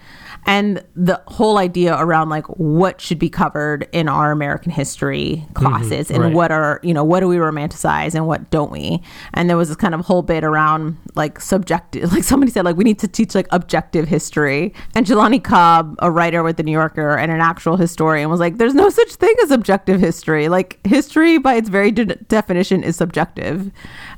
[0.45, 6.09] and the whole idea around like what should be covered in our American history classes
[6.09, 6.35] mm-hmm, and right.
[6.35, 9.03] what are you know what do we romanticize and what don't we?
[9.35, 12.77] And there was this kind of whole bit around like subjective like somebody said like
[12.77, 14.75] we need to teach like objective history.
[14.95, 18.59] And Jelani Cobb a writer with the New Yorker and an actual historian was like
[18.59, 20.49] there's no such thing as objective history.
[20.49, 23.71] Like history by its very de- definition is subjective.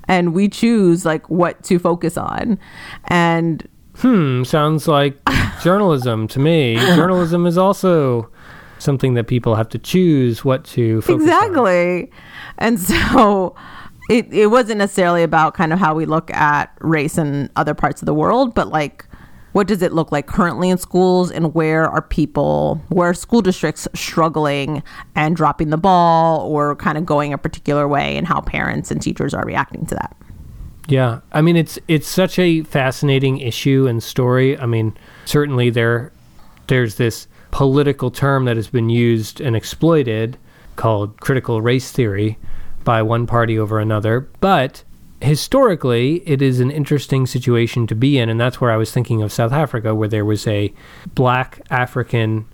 [0.08, 2.58] And we choose like what to focus on.
[3.04, 3.66] And
[3.96, 5.18] Hmm, sounds like
[5.62, 6.76] journalism to me.
[6.76, 8.30] Journalism is also
[8.78, 12.02] something that people have to choose what to focus exactly.
[12.02, 12.08] On.
[12.58, 13.54] And so
[14.10, 18.02] it, it wasn't necessarily about kind of how we look at race in other parts
[18.02, 19.06] of the world, but like
[19.52, 23.40] what does it look like currently in schools and where are people where are school
[23.40, 24.82] districts struggling
[25.14, 29.00] and dropping the ball or kind of going a particular way and how parents and
[29.00, 30.16] teachers are reacting to that
[30.88, 34.58] yeah, I mean it's it's such a fascinating issue and story.
[34.58, 36.12] I mean, certainly there
[36.66, 40.36] there's this political term that has been used and exploited
[40.76, 42.36] called critical race theory
[42.82, 44.82] by one party over another, but
[45.20, 48.28] historically it is an interesting situation to be in.
[48.28, 50.72] And that's where I was thinking of South Africa where there was a
[51.14, 52.46] black African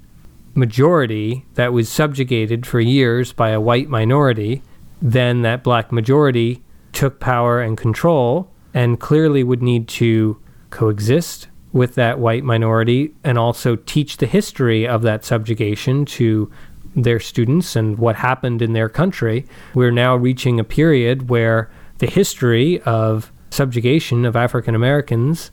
[0.54, 4.62] majority that was subjugated for years by a white minority,
[5.00, 6.62] then that black majority
[6.92, 13.38] took power and control and clearly would need to coexist with that white minority and
[13.38, 16.50] also teach the history of that subjugation to
[16.96, 19.46] their students and what happened in their country.
[19.74, 25.50] We're now reaching a period where the history of subjugation of African Americans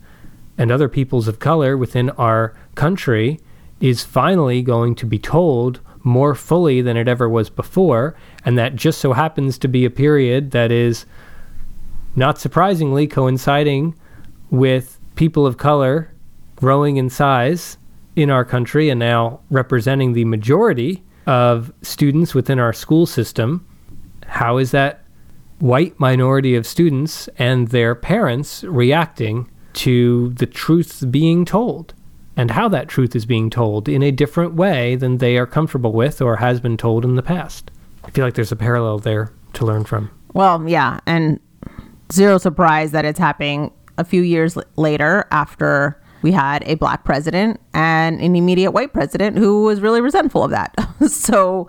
[0.56, 3.38] and other peoples of color within our country
[3.80, 8.16] is finally going to be told more fully than it ever was before.
[8.44, 11.06] And that just so happens to be a period that is
[12.16, 13.94] not surprisingly, coinciding
[14.50, 16.12] with people of color
[16.56, 17.76] growing in size
[18.16, 23.64] in our country and now representing the majority of students within our school system.
[24.26, 25.04] How is that
[25.60, 31.94] white minority of students and their parents reacting to the truth being told?
[32.36, 35.92] And how that truth is being told in a different way than they are comfortable
[35.92, 37.70] with or has been told in the past.
[38.04, 40.10] I feel like there's a parallel there to learn from.
[40.34, 41.00] Well, yeah.
[41.04, 41.40] And
[42.12, 47.60] zero surprise that it's happening a few years later after we had a black president
[47.74, 50.74] and an immediate white president who was really resentful of that.
[51.08, 51.68] so,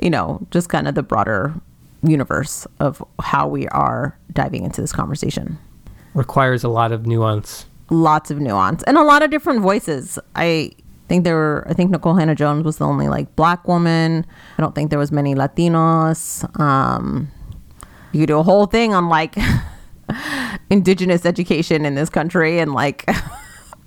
[0.00, 1.54] you know, just kind of the broader
[2.02, 5.58] universe of how we are diving into this conversation.
[6.14, 7.66] Requires a lot of nuance.
[7.90, 10.18] Lots of nuance and a lot of different voices.
[10.36, 10.72] I
[11.08, 14.26] think there were, I think Nikole Hannah Jones was the only like black woman.
[14.58, 16.58] I don't think there was many Latinos.
[16.60, 17.32] Um,
[18.12, 19.36] you could do a whole thing on like
[20.70, 23.08] indigenous education in this country and like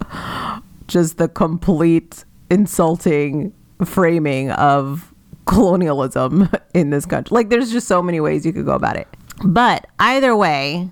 [0.88, 3.54] just the complete insulting
[3.86, 5.14] framing of
[5.46, 7.34] colonialism in this country.
[7.34, 9.08] Like there's just so many ways you could go about it.
[9.44, 10.90] But either way,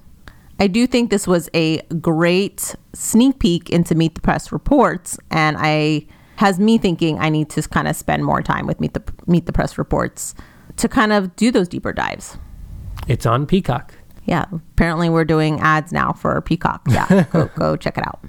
[0.59, 5.57] I do think this was a great sneak peek into Meet the Press reports and
[5.59, 9.03] I has me thinking I need to kind of spend more time with Meet the
[9.27, 10.33] Meet the Press reports
[10.77, 12.37] to kind of do those deeper dives.
[13.07, 13.93] It's on Peacock
[14.29, 16.83] yeah, apparently we're doing ads now for Peacock.
[16.87, 18.23] Yeah, go, go check it out.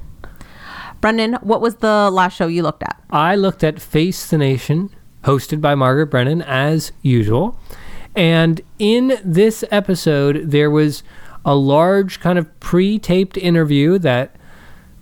[1.02, 3.02] Brendan, what was the last show you looked at?
[3.10, 4.90] I looked at Face the Nation,
[5.24, 7.60] hosted by Margaret Brennan, as usual.
[8.16, 11.02] And in this episode, there was
[11.44, 14.36] a large kind of pre taped interview that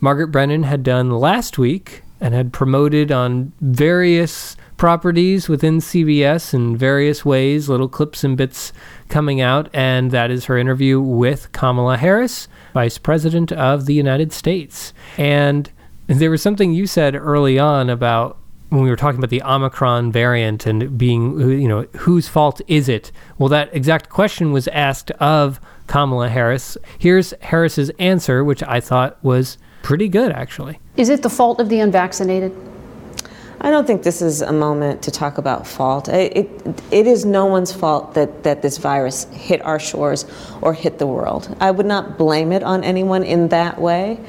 [0.00, 6.76] Margaret Brennan had done last week and had promoted on various properties within CBS in
[6.76, 8.72] various ways, little clips and bits
[9.08, 9.68] coming out.
[9.72, 14.92] And that is her interview with Kamala Harris, Vice President of the United States.
[15.16, 15.70] And
[16.06, 18.38] there was something you said early on about
[18.70, 22.88] when we were talking about the Omicron variant and being, you know, whose fault is
[22.88, 23.10] it?
[23.38, 26.76] Well, that exact question was asked of Kamala Harris.
[26.98, 30.80] Here's Harris's answer, which I thought was pretty good, actually.
[30.98, 32.54] Is it the fault of the unvaccinated?
[33.60, 36.08] I don't think this is a moment to talk about fault.
[36.08, 40.26] It, it, it is no one's fault that, that this virus hit our shores
[40.62, 41.56] or hit the world.
[41.58, 44.20] I would not blame it on anyone in that way,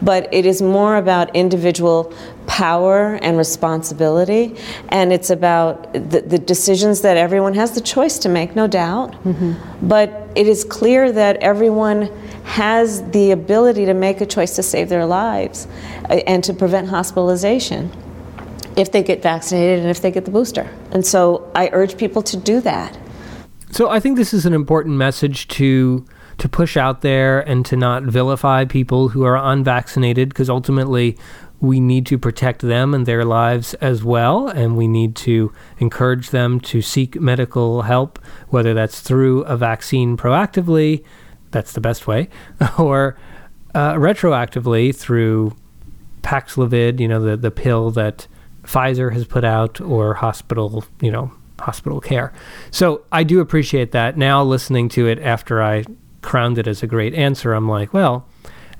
[0.00, 2.14] but it is more about individual
[2.46, 4.56] power and responsibility,
[4.88, 9.12] and it's about the, the decisions that everyone has the choice to make, no doubt.
[9.24, 9.86] Mm-hmm.
[9.86, 12.10] But it is clear that everyone
[12.44, 15.68] has the ability to make a choice to save their lives
[16.08, 17.92] uh, and to prevent hospitalization
[18.78, 20.70] if they get vaccinated and if they get the booster.
[20.92, 22.96] And so I urge people to do that.
[23.70, 26.06] So I think this is an important message to
[26.38, 31.18] to push out there and to not vilify people who are unvaccinated because ultimately
[31.60, 36.30] we need to protect them and their lives as well and we need to encourage
[36.30, 38.20] them to seek medical help
[38.50, 41.04] whether that's through a vaccine proactively
[41.50, 42.28] that's the best way
[42.78, 43.18] or
[43.74, 45.52] uh, retroactively through
[46.22, 48.26] Paxlovid, you know, the, the pill that
[48.68, 52.32] Pfizer has put out or hospital, you know, hospital care.
[52.70, 54.16] So I do appreciate that.
[54.16, 55.84] Now listening to it after I
[56.22, 58.26] crowned it as a great answer, I'm like, well,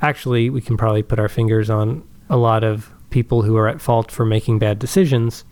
[0.03, 3.81] actually, we can probably put our fingers on a lot of people who are at
[3.81, 5.45] fault for making bad decisions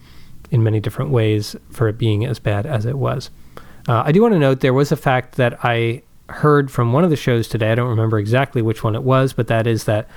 [0.51, 3.31] in many different ways for it being as bad as it was.
[3.89, 7.05] Uh, I do want to note there was a fact that I heard from one
[7.05, 7.73] of the shows today.
[7.73, 10.09] I don't remember exactly which one it was, but that is that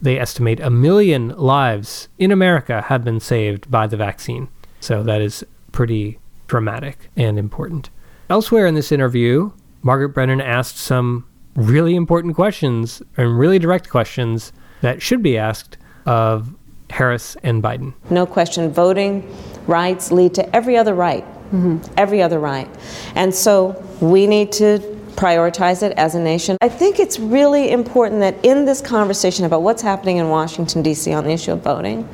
[0.00, 4.48] they estimate a million lives in America have been saved by the vaccine.
[4.80, 7.90] So that is pretty dramatic and important.
[8.28, 11.26] Elsewhere in this interview, Margaret Brennan asked some
[11.56, 15.76] really important questions and really direct questions that should be asked
[16.06, 16.54] of
[16.90, 17.94] Harris and Biden.
[18.10, 19.28] No question, voting
[19.66, 21.24] rights lead to every other right.
[21.50, 21.78] Mm-hmm.
[21.96, 22.68] Every other right.
[23.14, 24.80] And so we need to
[25.16, 26.56] prioritize it as a nation.
[26.60, 31.12] I think it's really important that in this conversation about what's happening in Washington, D.C.
[31.12, 32.08] on the issue of voting,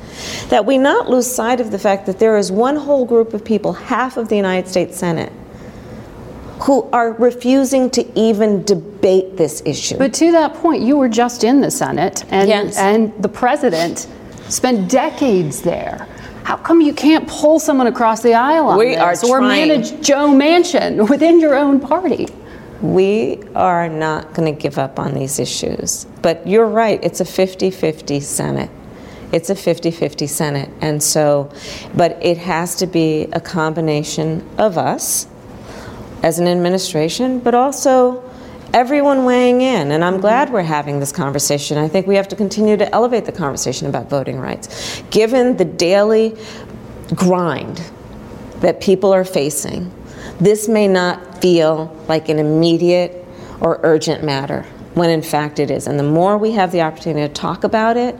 [0.49, 3.43] that we not lose sight of the fact that there is one whole group of
[3.43, 5.31] people, half of the United States Senate,
[6.61, 9.97] who are refusing to even debate this issue.
[9.97, 12.77] But to that point, you were just in the Senate, and, yes.
[12.77, 14.07] and the president
[14.47, 16.07] spent decades there.
[16.43, 20.27] How come you can't pull someone across the aisle on we this, or manage Joe
[20.27, 22.27] Manchin within your own party?
[22.81, 26.05] We are not going to give up on these issues.
[26.21, 28.71] But you're right, it's a 50 50 Senate.
[29.31, 30.69] It's a 50 50 Senate.
[30.81, 31.51] And so,
[31.95, 35.27] but it has to be a combination of us
[36.23, 38.23] as an administration, but also
[38.73, 39.91] everyone weighing in.
[39.91, 41.77] And I'm glad we're having this conversation.
[41.77, 45.01] I think we have to continue to elevate the conversation about voting rights.
[45.11, 46.37] Given the daily
[47.15, 47.81] grind
[48.57, 49.91] that people are facing,
[50.39, 53.25] this may not feel like an immediate
[53.59, 54.63] or urgent matter
[54.93, 55.87] when in fact it is.
[55.87, 58.17] And the more we have the opportunity to talk about it,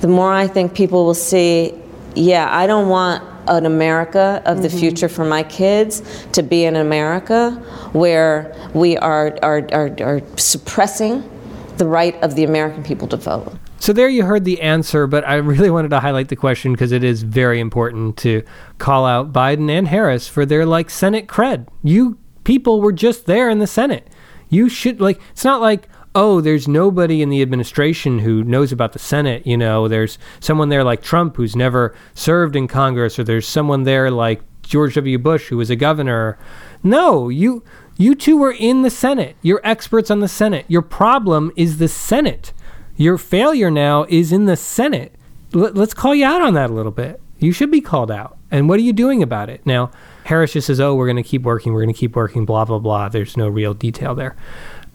[0.00, 1.74] the more I think people will see,
[2.14, 4.78] yeah, I don't want an America of the mm-hmm.
[4.78, 6.02] future for my kids
[6.32, 7.50] to be an America
[7.92, 11.28] where we are, are, are, are suppressing
[11.76, 13.52] the right of the American people to vote.
[13.80, 16.92] So there you heard the answer, but I really wanted to highlight the question because
[16.92, 18.42] it is very important to
[18.78, 21.66] call out Biden and Harris for their like Senate cred.
[21.82, 24.08] You people were just there in the Senate.
[24.48, 28.92] You should like it's not like oh, there's nobody in the administration who knows about
[28.92, 29.44] the Senate.
[29.44, 33.82] You know, there's someone there like Trump who's never served in Congress, or there's someone
[33.82, 35.18] there like George W.
[35.18, 36.38] Bush who was a governor.
[36.82, 37.64] No, you
[37.96, 39.36] you two were in the Senate.
[39.42, 40.64] You're experts on the Senate.
[40.68, 42.52] Your problem is the Senate.
[42.96, 45.14] Your failure now is in the Senate.
[45.54, 47.20] L- let's call you out on that a little bit.
[47.38, 48.38] You should be called out.
[48.54, 49.66] And what are you doing about it?
[49.66, 49.90] Now,
[50.22, 52.64] Harris just says, oh, we're going to keep working, we're going to keep working, blah,
[52.64, 53.08] blah, blah.
[53.08, 54.36] There's no real detail there.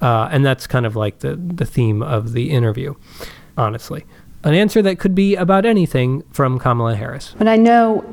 [0.01, 2.95] Uh, and that's kind of like the, the theme of the interview,
[3.57, 4.05] honestly.
[4.45, 7.35] An answer that could be about anything from Kamala Harris.
[7.37, 8.05] But I know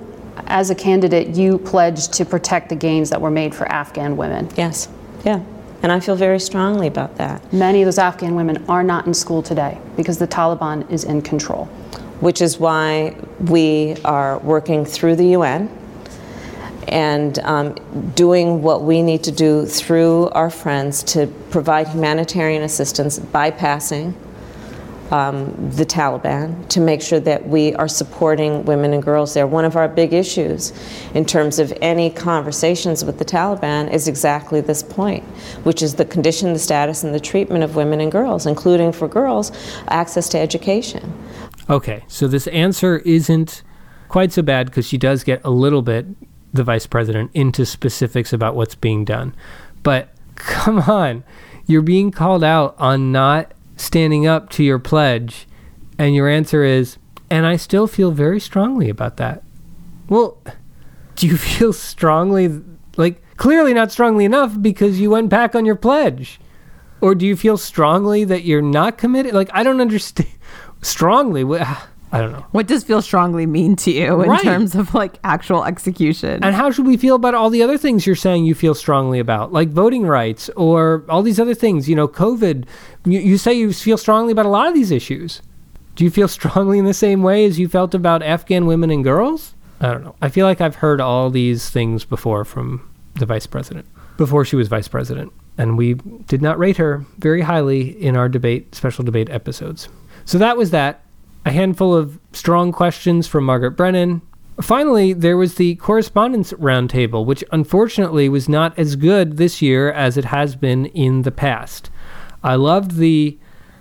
[0.48, 4.48] as a candidate, you pledged to protect the gains that were made for Afghan women.
[4.56, 4.89] Yes.
[5.24, 5.44] Yeah.
[5.85, 7.52] And I feel very strongly about that.
[7.52, 11.23] Many of those Afghan women are not in school today because the Taliban is in
[11.23, 11.68] control.
[12.20, 15.70] Which is why we are working through the UN
[16.88, 17.74] and um,
[18.14, 24.14] doing what we need to do through our friends to provide humanitarian assistance, bypassing
[25.10, 29.47] um, the Taliban to make sure that we are supporting women and girls there.
[29.47, 30.72] One of our big issues
[31.14, 35.24] in terms of any conversations with the Taliban is exactly this point,
[35.64, 39.06] which is the condition, the status, and the treatment of women and girls, including for
[39.06, 39.52] girls,
[39.88, 41.12] access to education.
[41.68, 43.62] Okay, so this answer isn't
[44.09, 46.06] quite so bad because she does get a little bit,
[46.52, 49.34] the vice president, into specifics about what's being done.
[49.82, 51.24] But come on,
[51.66, 55.48] you're being called out on not standing up to your pledge,
[55.98, 56.98] and your answer is,
[57.30, 59.43] and I still feel very strongly about that.
[60.09, 60.38] Well,
[61.16, 62.62] do you feel strongly,
[62.97, 66.38] like, clearly not strongly enough because you went back on your pledge?
[67.01, 69.34] Or do you feel strongly that you're not committed?
[69.34, 70.30] Like, I don't understand.
[70.82, 71.44] Strongly?
[72.12, 72.47] I don't know.
[72.53, 74.40] What does feel strongly mean to you in Right.
[74.43, 76.43] terms of like actual execution?
[76.44, 79.19] And how should we feel about all the other things you're saying you feel strongly
[79.19, 81.89] about, like voting rights or all these other things?
[81.89, 82.65] You know, COVID.
[83.05, 85.43] You, you say you feel strongly about a lot of these issues.
[85.97, 89.03] Do you feel strongly in the same way as you felt about Afghan women and
[89.03, 89.55] girls?
[89.81, 90.15] I don't know.
[90.23, 93.86] I feel like I've heard all these things before from the vice president,
[94.16, 95.32] before she was vice president.
[95.59, 99.89] And we did not rate her very highly in our debate, special debate episodes.
[100.27, 101.03] So that was that.
[101.44, 104.23] A handful of strong questions from Margaret Brennan.
[104.61, 110.16] Finally, there was the correspondence roundtable, which unfortunately was not as good this year as
[110.16, 111.90] it has been in the past.
[112.43, 113.39] I loved the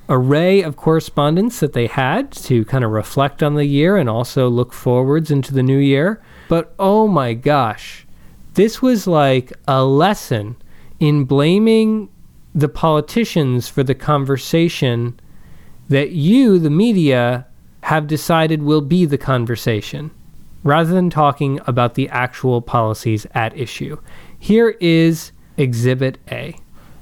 [0.08, 4.48] array of correspondence that they had to kind of reflect on the year and also
[4.48, 6.22] look forwards into the new year.
[6.48, 8.06] But oh my gosh,
[8.54, 10.58] this was like a lesson
[11.00, 12.10] in blaming
[12.54, 15.20] the politicians for the conversation
[15.90, 17.48] that you, the media,
[17.82, 20.12] have decided will be the conversation,
[20.64, 23.98] rather than talking about the actual policies at issue.
[24.38, 26.56] Here is Exhibit A.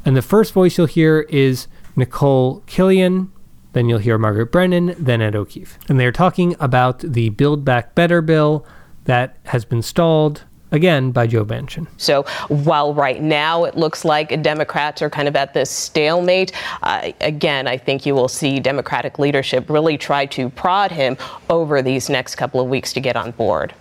[0.06, 3.30] And the first voice you'll hear is Nikole Killion,
[3.72, 5.80] then you'll hear Margaret Brennan, then Ed O'Keefe.
[5.88, 8.66] And they're talking about the Build Back Better bill
[9.06, 10.44] that has been stalled,
[10.74, 11.88] again, by Joe Manchin.
[11.98, 16.52] So while right now it looks like Democrats are kind of at this stalemate,
[16.82, 21.16] uh, again, I think you will see Democratic leadership really try to prod him
[21.50, 23.74] over these next couple of weeks to get on board.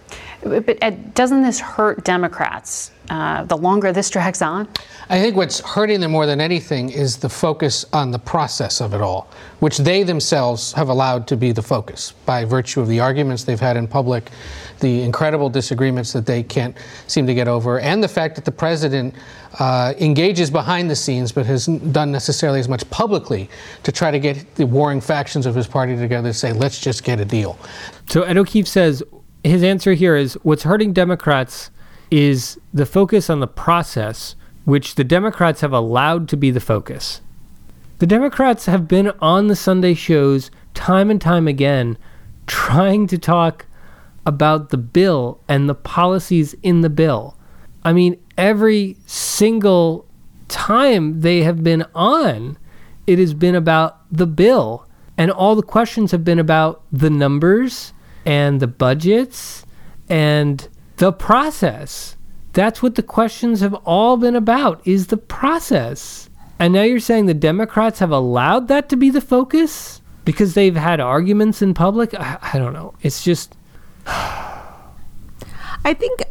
[0.43, 2.91] But Ed, doesn't this hurt Democrats?
[3.11, 4.67] Uh, the longer this drags on?
[5.09, 8.95] I think what's hurting them more than anything is the focus on the process of
[8.95, 9.29] it all,
[9.61, 13.61] which they themselves have allowed to be the focus by virtue of the arguments they've
[13.61, 14.31] had in public,
[14.81, 18.53] the incredible disagreements that they can't seem to get over, and the fact that the
[18.53, 19.15] president
[19.59, 23.51] uh, engages behind the scenes but hasn't done necessarily as much publicly
[23.83, 27.05] to try to get the warring factions of his party together to say, let's just
[27.05, 27.59] get a deal.
[28.09, 29.03] So Ed O'Keefe says
[29.45, 31.71] his answer here is what's hurting Democrats
[32.11, 37.21] is the focus on the process, which the Democrats have allowed to be the focus.
[37.99, 41.99] The Democrats have been on the Sunday shows time and time again
[42.47, 43.67] trying to talk
[44.27, 47.37] about the bill and the policies in the bill.
[47.85, 50.07] I mean, every single
[50.49, 52.59] time they have been on,
[53.07, 54.87] it has been about the bill.
[55.17, 57.93] And all the questions have been about the numbers
[58.25, 59.65] and the budgets
[60.09, 62.17] and the process.
[62.53, 66.29] That's what the questions have all been about is the process.
[66.59, 70.77] And now you're saying the Democrats have allowed that to be the focus because they've
[70.77, 72.15] had arguments in public?
[72.15, 72.95] I, I don't know.
[73.03, 73.57] It's just
[74.07, 76.23] I think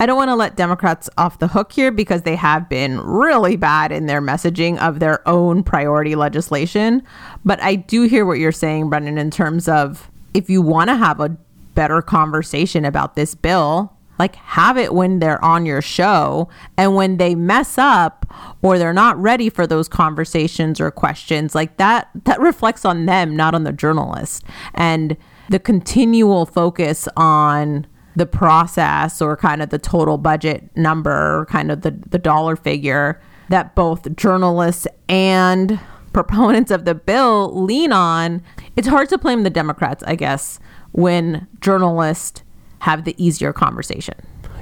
[0.00, 3.54] I don't want to let Democrats off the hook here because they have been really
[3.54, 7.04] bad in their messaging of their own priority legislation.
[7.44, 10.96] But I do hear what you're saying, Brendan, in terms of if you want to
[10.96, 11.36] have a
[11.74, 16.48] better conversation about this bill, like have it when they're on your show.
[16.76, 18.26] And when they mess up
[18.62, 23.34] or they're not ready for those conversations or questions, like that, that reflects on them,
[23.34, 24.44] not on the journalist.
[24.74, 25.16] And
[25.48, 31.80] the continual focus on the process or kind of the total budget number, kind of
[31.80, 35.80] the, the dollar figure that both journalists and
[36.12, 38.42] proponents of the bill lean on,
[38.76, 40.58] it's hard to blame the Democrats, I guess,
[40.92, 42.42] when journalists
[42.80, 44.14] have the easier conversation.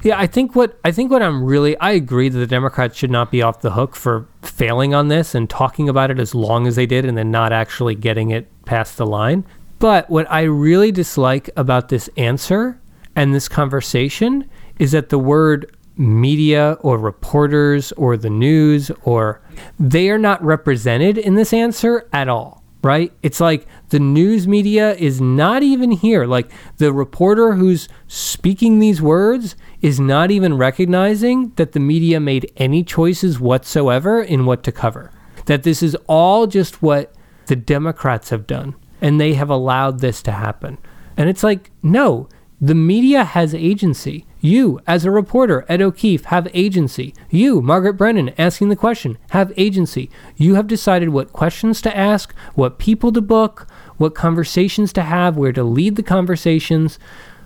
[0.03, 3.11] Yeah, I think what I think what I'm really I agree that the Democrats should
[3.11, 6.67] not be off the hook for failing on this and talking about it as long
[6.67, 9.45] as they did and then not actually getting it past the line.
[9.79, 12.81] But what I really dislike about this answer
[13.15, 14.49] and this conversation
[14.79, 19.43] is that the word media or reporters or the news or
[19.79, 22.63] they are not represented in this answer at all.
[22.83, 23.13] right?
[23.23, 26.27] It's like the news media is not even here.
[26.27, 32.51] Like the reporter who's speaking these words is not even recognizing that the media made
[32.57, 35.13] any choices whatsoever in what to cover.
[35.47, 37.15] That this is all just what
[37.47, 40.79] the Democrats have done, and they have allowed this to happen.
[41.17, 42.29] And it's like, no,
[42.61, 44.27] the media has agency.
[44.41, 47.15] You, as a reporter, Ed O'Keefe, have agency.
[47.29, 50.11] You, Margaret Brennan, asking the question, have agency.
[50.37, 53.67] You have decided what questions to ask, what people to book,
[53.99, 56.99] what conversations to have, where to lead the conversations.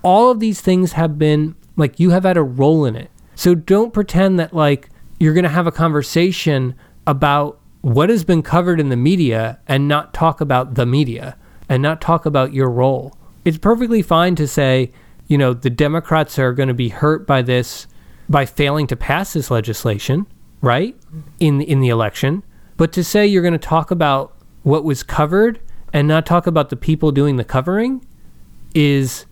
[0.03, 3.11] All of these things have been like you have had a role in it.
[3.35, 4.89] So don't pretend that like
[5.19, 6.77] you're going to have a conversation
[7.07, 11.37] about what has been covered in the media and not talk about the media
[11.69, 13.17] and not talk about your role.
[13.45, 14.93] It's perfectly fine to say,
[15.27, 17.87] you know, the Democrats are going to be hurt by this
[18.29, 20.27] by failing to pass this legislation,
[20.61, 20.97] right?
[21.41, 22.43] In in the election,
[22.77, 25.61] but to say you're going to talk about what was covered
[25.93, 28.05] and not talk about the people doing the covering
[28.75, 29.27] is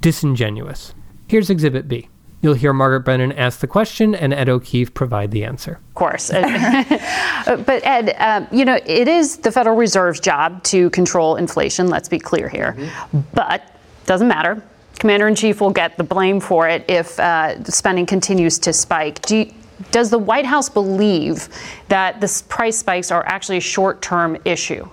[0.00, 0.94] disingenuous.
[1.28, 2.08] Here's exhibit B.
[2.42, 5.78] You'll hear Margaret Brennan ask the question and Ed O'Keefe provide the answer.
[5.88, 6.30] Of course.
[6.30, 11.88] but Ed, um, you know, it is the Federal Reserve's job to control inflation.
[11.88, 12.74] Let's be clear here.
[12.78, 13.20] Mm-hmm.
[13.34, 13.76] But
[14.06, 14.62] doesn't matter
[15.00, 19.20] commander in chief will get the blame for it if uh, spending continues to spike.
[19.22, 19.54] Do you,
[19.90, 21.48] does the White House believe
[21.88, 24.88] that the price spikes are actually a short term issue?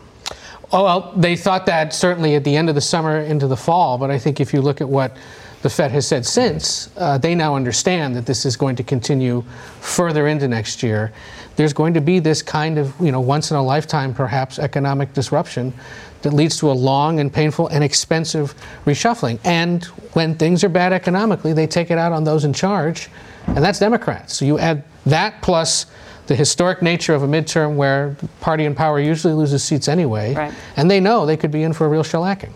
[0.72, 3.98] Oh, well, they thought that certainly at the end of the summer into the fall,
[3.98, 5.16] but I think if you look at what
[5.62, 9.44] the Fed has said since, uh, they now understand that this is going to continue
[9.82, 11.12] further into next year.
[11.56, 15.14] There's going to be this kind of, you know, once in a lifetime perhaps economic
[15.14, 15.74] disruption
[16.22, 18.54] that leads to a long and painful and expensive
[18.86, 19.40] reshuffling.
[19.44, 19.84] And
[20.14, 23.10] when things are bad economically, they take it out on those in charge,
[23.48, 24.36] and that's Democrats.
[24.36, 25.86] So you add that plus
[26.28, 30.34] the historic nature of a midterm where the party in power usually loses seats anyway,
[30.34, 30.54] right.
[30.76, 32.52] and they know they could be in for a real shellacking.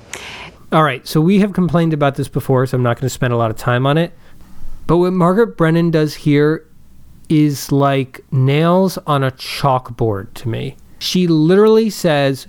[0.71, 3.33] All right, so we have complained about this before, so I'm not going to spend
[3.33, 4.13] a lot of time on it.
[4.87, 6.65] But what Margaret Brennan does here
[7.29, 10.75] is like nails on a chalkboard to me.
[10.99, 12.47] She literally says,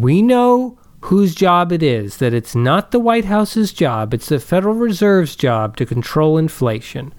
[0.00, 4.38] we know whose job it is, that it's not the White House's job, it's the
[4.38, 7.12] Federal Reserve's job to control inflation.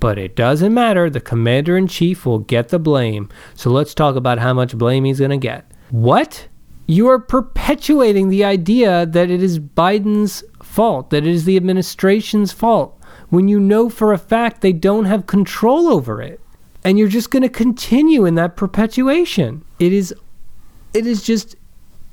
[0.00, 3.28] But it doesn't matter, the commander in chief will get the blame.
[3.54, 5.70] So let's talk about how much blame he's going to get.
[5.90, 6.48] What?
[6.86, 12.52] You are perpetuating the idea that it is Biden's fault, that it is the administration's
[12.52, 12.98] fault,
[13.28, 16.40] when you know for a fact they don't have control over it.
[16.84, 19.64] And you're just going to continue in that perpetuation.
[19.78, 20.14] It is
[20.94, 21.56] it is just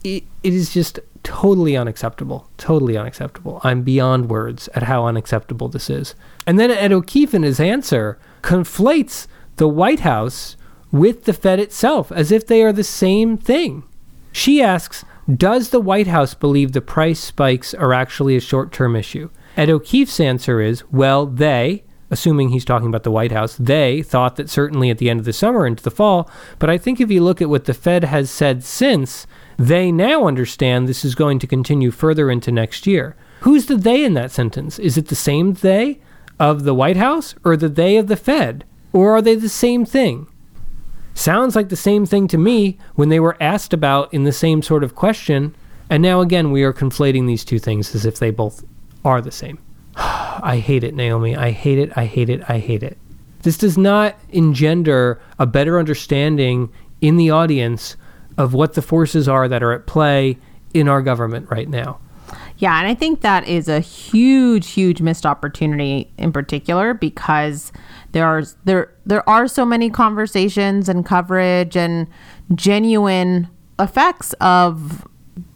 [0.03, 2.49] it, it is just totally unacceptable.
[2.57, 3.61] Totally unacceptable.
[3.63, 6.15] I'm beyond words at how unacceptable this is.
[6.45, 10.57] And then Ed O'Keefe in his answer conflates the White House
[10.91, 13.83] with the Fed itself as if they are the same thing.
[14.31, 18.95] She asks, Does the White House believe the price spikes are actually a short term
[18.95, 19.29] issue?
[19.55, 24.35] Ed O'Keefe's answer is, Well, they, assuming he's talking about the White House, they thought
[24.35, 26.29] that certainly at the end of the summer into the fall.
[26.59, 29.25] But I think if you look at what the Fed has said since,
[29.57, 33.15] they now understand this is going to continue further into next year.
[33.41, 34.79] Who's the they in that sentence?
[34.79, 35.99] Is it the same they
[36.39, 38.65] of the White House or the they of the Fed?
[38.91, 40.27] Or are they the same thing?
[41.13, 44.61] Sounds like the same thing to me when they were asked about in the same
[44.61, 45.53] sort of question.
[45.89, 48.63] And now again, we are conflating these two things as if they both
[49.05, 49.59] are the same.
[49.95, 51.35] I hate it, Naomi.
[51.35, 51.91] I hate it.
[51.95, 52.41] I hate it.
[52.49, 52.97] I hate it.
[53.43, 56.71] This does not engender a better understanding
[57.01, 57.97] in the audience
[58.37, 60.37] of what the forces are that are at play
[60.73, 61.99] in our government right now.
[62.57, 67.71] Yeah, and I think that is a huge, huge missed opportunity in particular because
[68.11, 72.07] there are there there are so many conversations and coverage and
[72.55, 73.49] genuine
[73.79, 75.05] effects of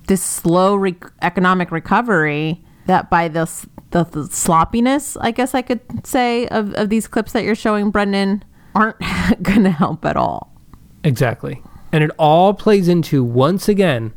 [0.08, 6.06] this slow re- economic recovery that by this the, the, sloppiness, I guess I could
[6.06, 8.44] say, of, of these clips that you're showing, Brendan,
[8.76, 9.00] aren't
[9.42, 10.54] going to help at all.
[11.06, 11.62] Exactly.
[11.92, 14.14] And it all plays into, once again,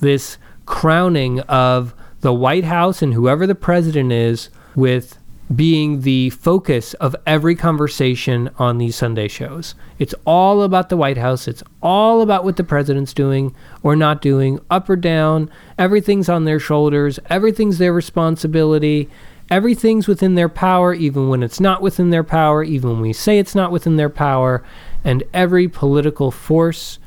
[0.00, 5.18] this crowning of the White House and whoever the president is with
[5.54, 9.74] being the focus of every conversation on these Sunday shows.
[9.98, 11.46] It's all about the White House.
[11.46, 15.50] It's all about what the president's doing or not doing, up or down.
[15.78, 17.18] Everything's on their shoulders.
[17.28, 19.10] Everything's their responsibility.
[19.50, 23.38] Everything's within their power, even when it's not within their power, even when we say
[23.38, 24.64] it's not within their power.
[25.04, 26.98] And every political force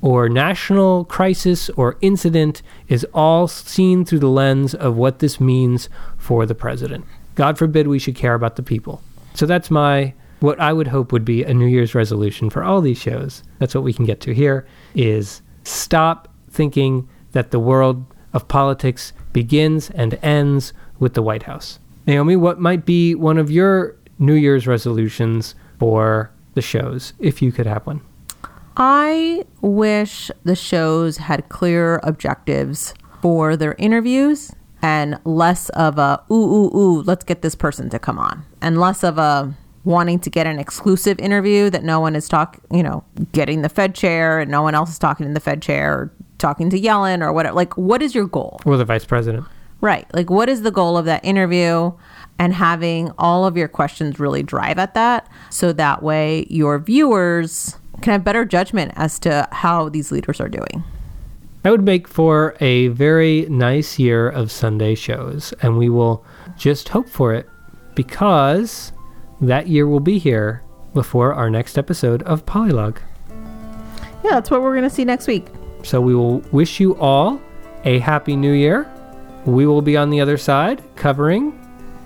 [0.00, 5.88] or national crisis or incident is all seen through the lens of what this means
[6.16, 7.04] for the president.
[7.34, 9.02] God forbid we should care about the people.
[9.34, 12.80] So that's my what I would hope would be a New Year's resolution for all
[12.80, 13.42] these shows.
[13.58, 19.12] That's what we can get to here is stop thinking that the world of politics
[19.32, 21.78] begins and ends with the White House.
[22.06, 27.52] Naomi, what might be one of your New Year's resolutions for the shows, if you
[27.52, 28.00] could have one?
[28.76, 36.34] I wish the shows had clearer objectives for their interviews and less of a ooh
[36.34, 39.54] ooh ooh let's get this person to come on and less of a
[39.84, 43.70] wanting to get an exclusive interview that no one is talking you know getting the
[43.70, 46.80] fed chair and no one else is talking in the fed chair or talking to
[46.80, 47.54] Yellen or whatever.
[47.54, 48.60] Like what is your goal?
[48.64, 49.46] Or the vice president?
[49.82, 50.06] right.
[50.14, 51.92] Like what is the goal of that interview?
[52.38, 57.76] And having all of your questions really drive at that so that way your viewers
[58.02, 60.84] can have better judgment as to how these leaders are doing
[61.62, 66.24] That would make for a very nice year of Sunday shows, and we will
[66.56, 67.48] just hope for it
[67.94, 68.92] because
[69.40, 70.62] that year will be here
[70.94, 72.98] before our next episode of Polylog.
[74.24, 75.46] yeah that's what we're going to see next week
[75.82, 77.40] So we will wish you all
[77.84, 78.90] a happy new year.
[79.44, 81.52] We will be on the other side covering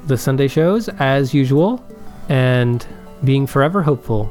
[0.06, 1.82] the Sunday shows as usual
[2.28, 2.86] and
[3.24, 4.30] being forever hopeful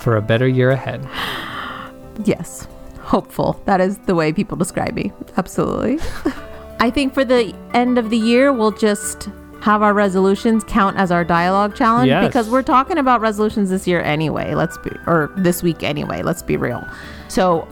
[0.00, 1.06] for a better year ahead.
[2.24, 2.68] Yes,
[3.00, 3.62] hopeful.
[3.64, 5.10] That is the way people describe me.
[5.38, 5.98] Absolutely.
[6.80, 9.30] I think for the end of the year, we'll just
[9.62, 12.26] have our resolutions count as our dialogue challenge Yes.
[12.26, 14.54] because we're talking about resolutions this year anyway.
[14.54, 16.20] Let's be, or this week anyway.
[16.22, 16.86] Let's be real.
[17.28, 17.66] So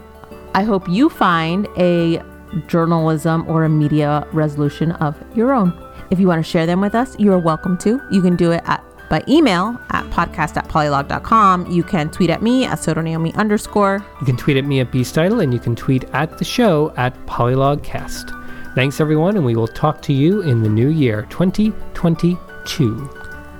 [0.55, 2.23] I hope you find a
[2.69, 5.73] journalism or a media resolution of your own.
[6.11, 8.01] If you want to share them with us, you are welcome to.
[8.11, 11.70] You can do it at by email at podcast at polylog.com.
[11.70, 14.05] You can tweet at me at sotonaomi underscore.
[14.20, 17.14] You can tweet at me at Beastitle and you can tweet at the show at
[17.26, 18.35] PolylogCast.
[18.74, 23.10] Thanks everyone, and we will talk to you in the new year 2022.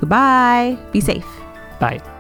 [0.01, 0.79] Goodbye.
[0.93, 1.27] Be safe.
[1.81, 2.18] Bye.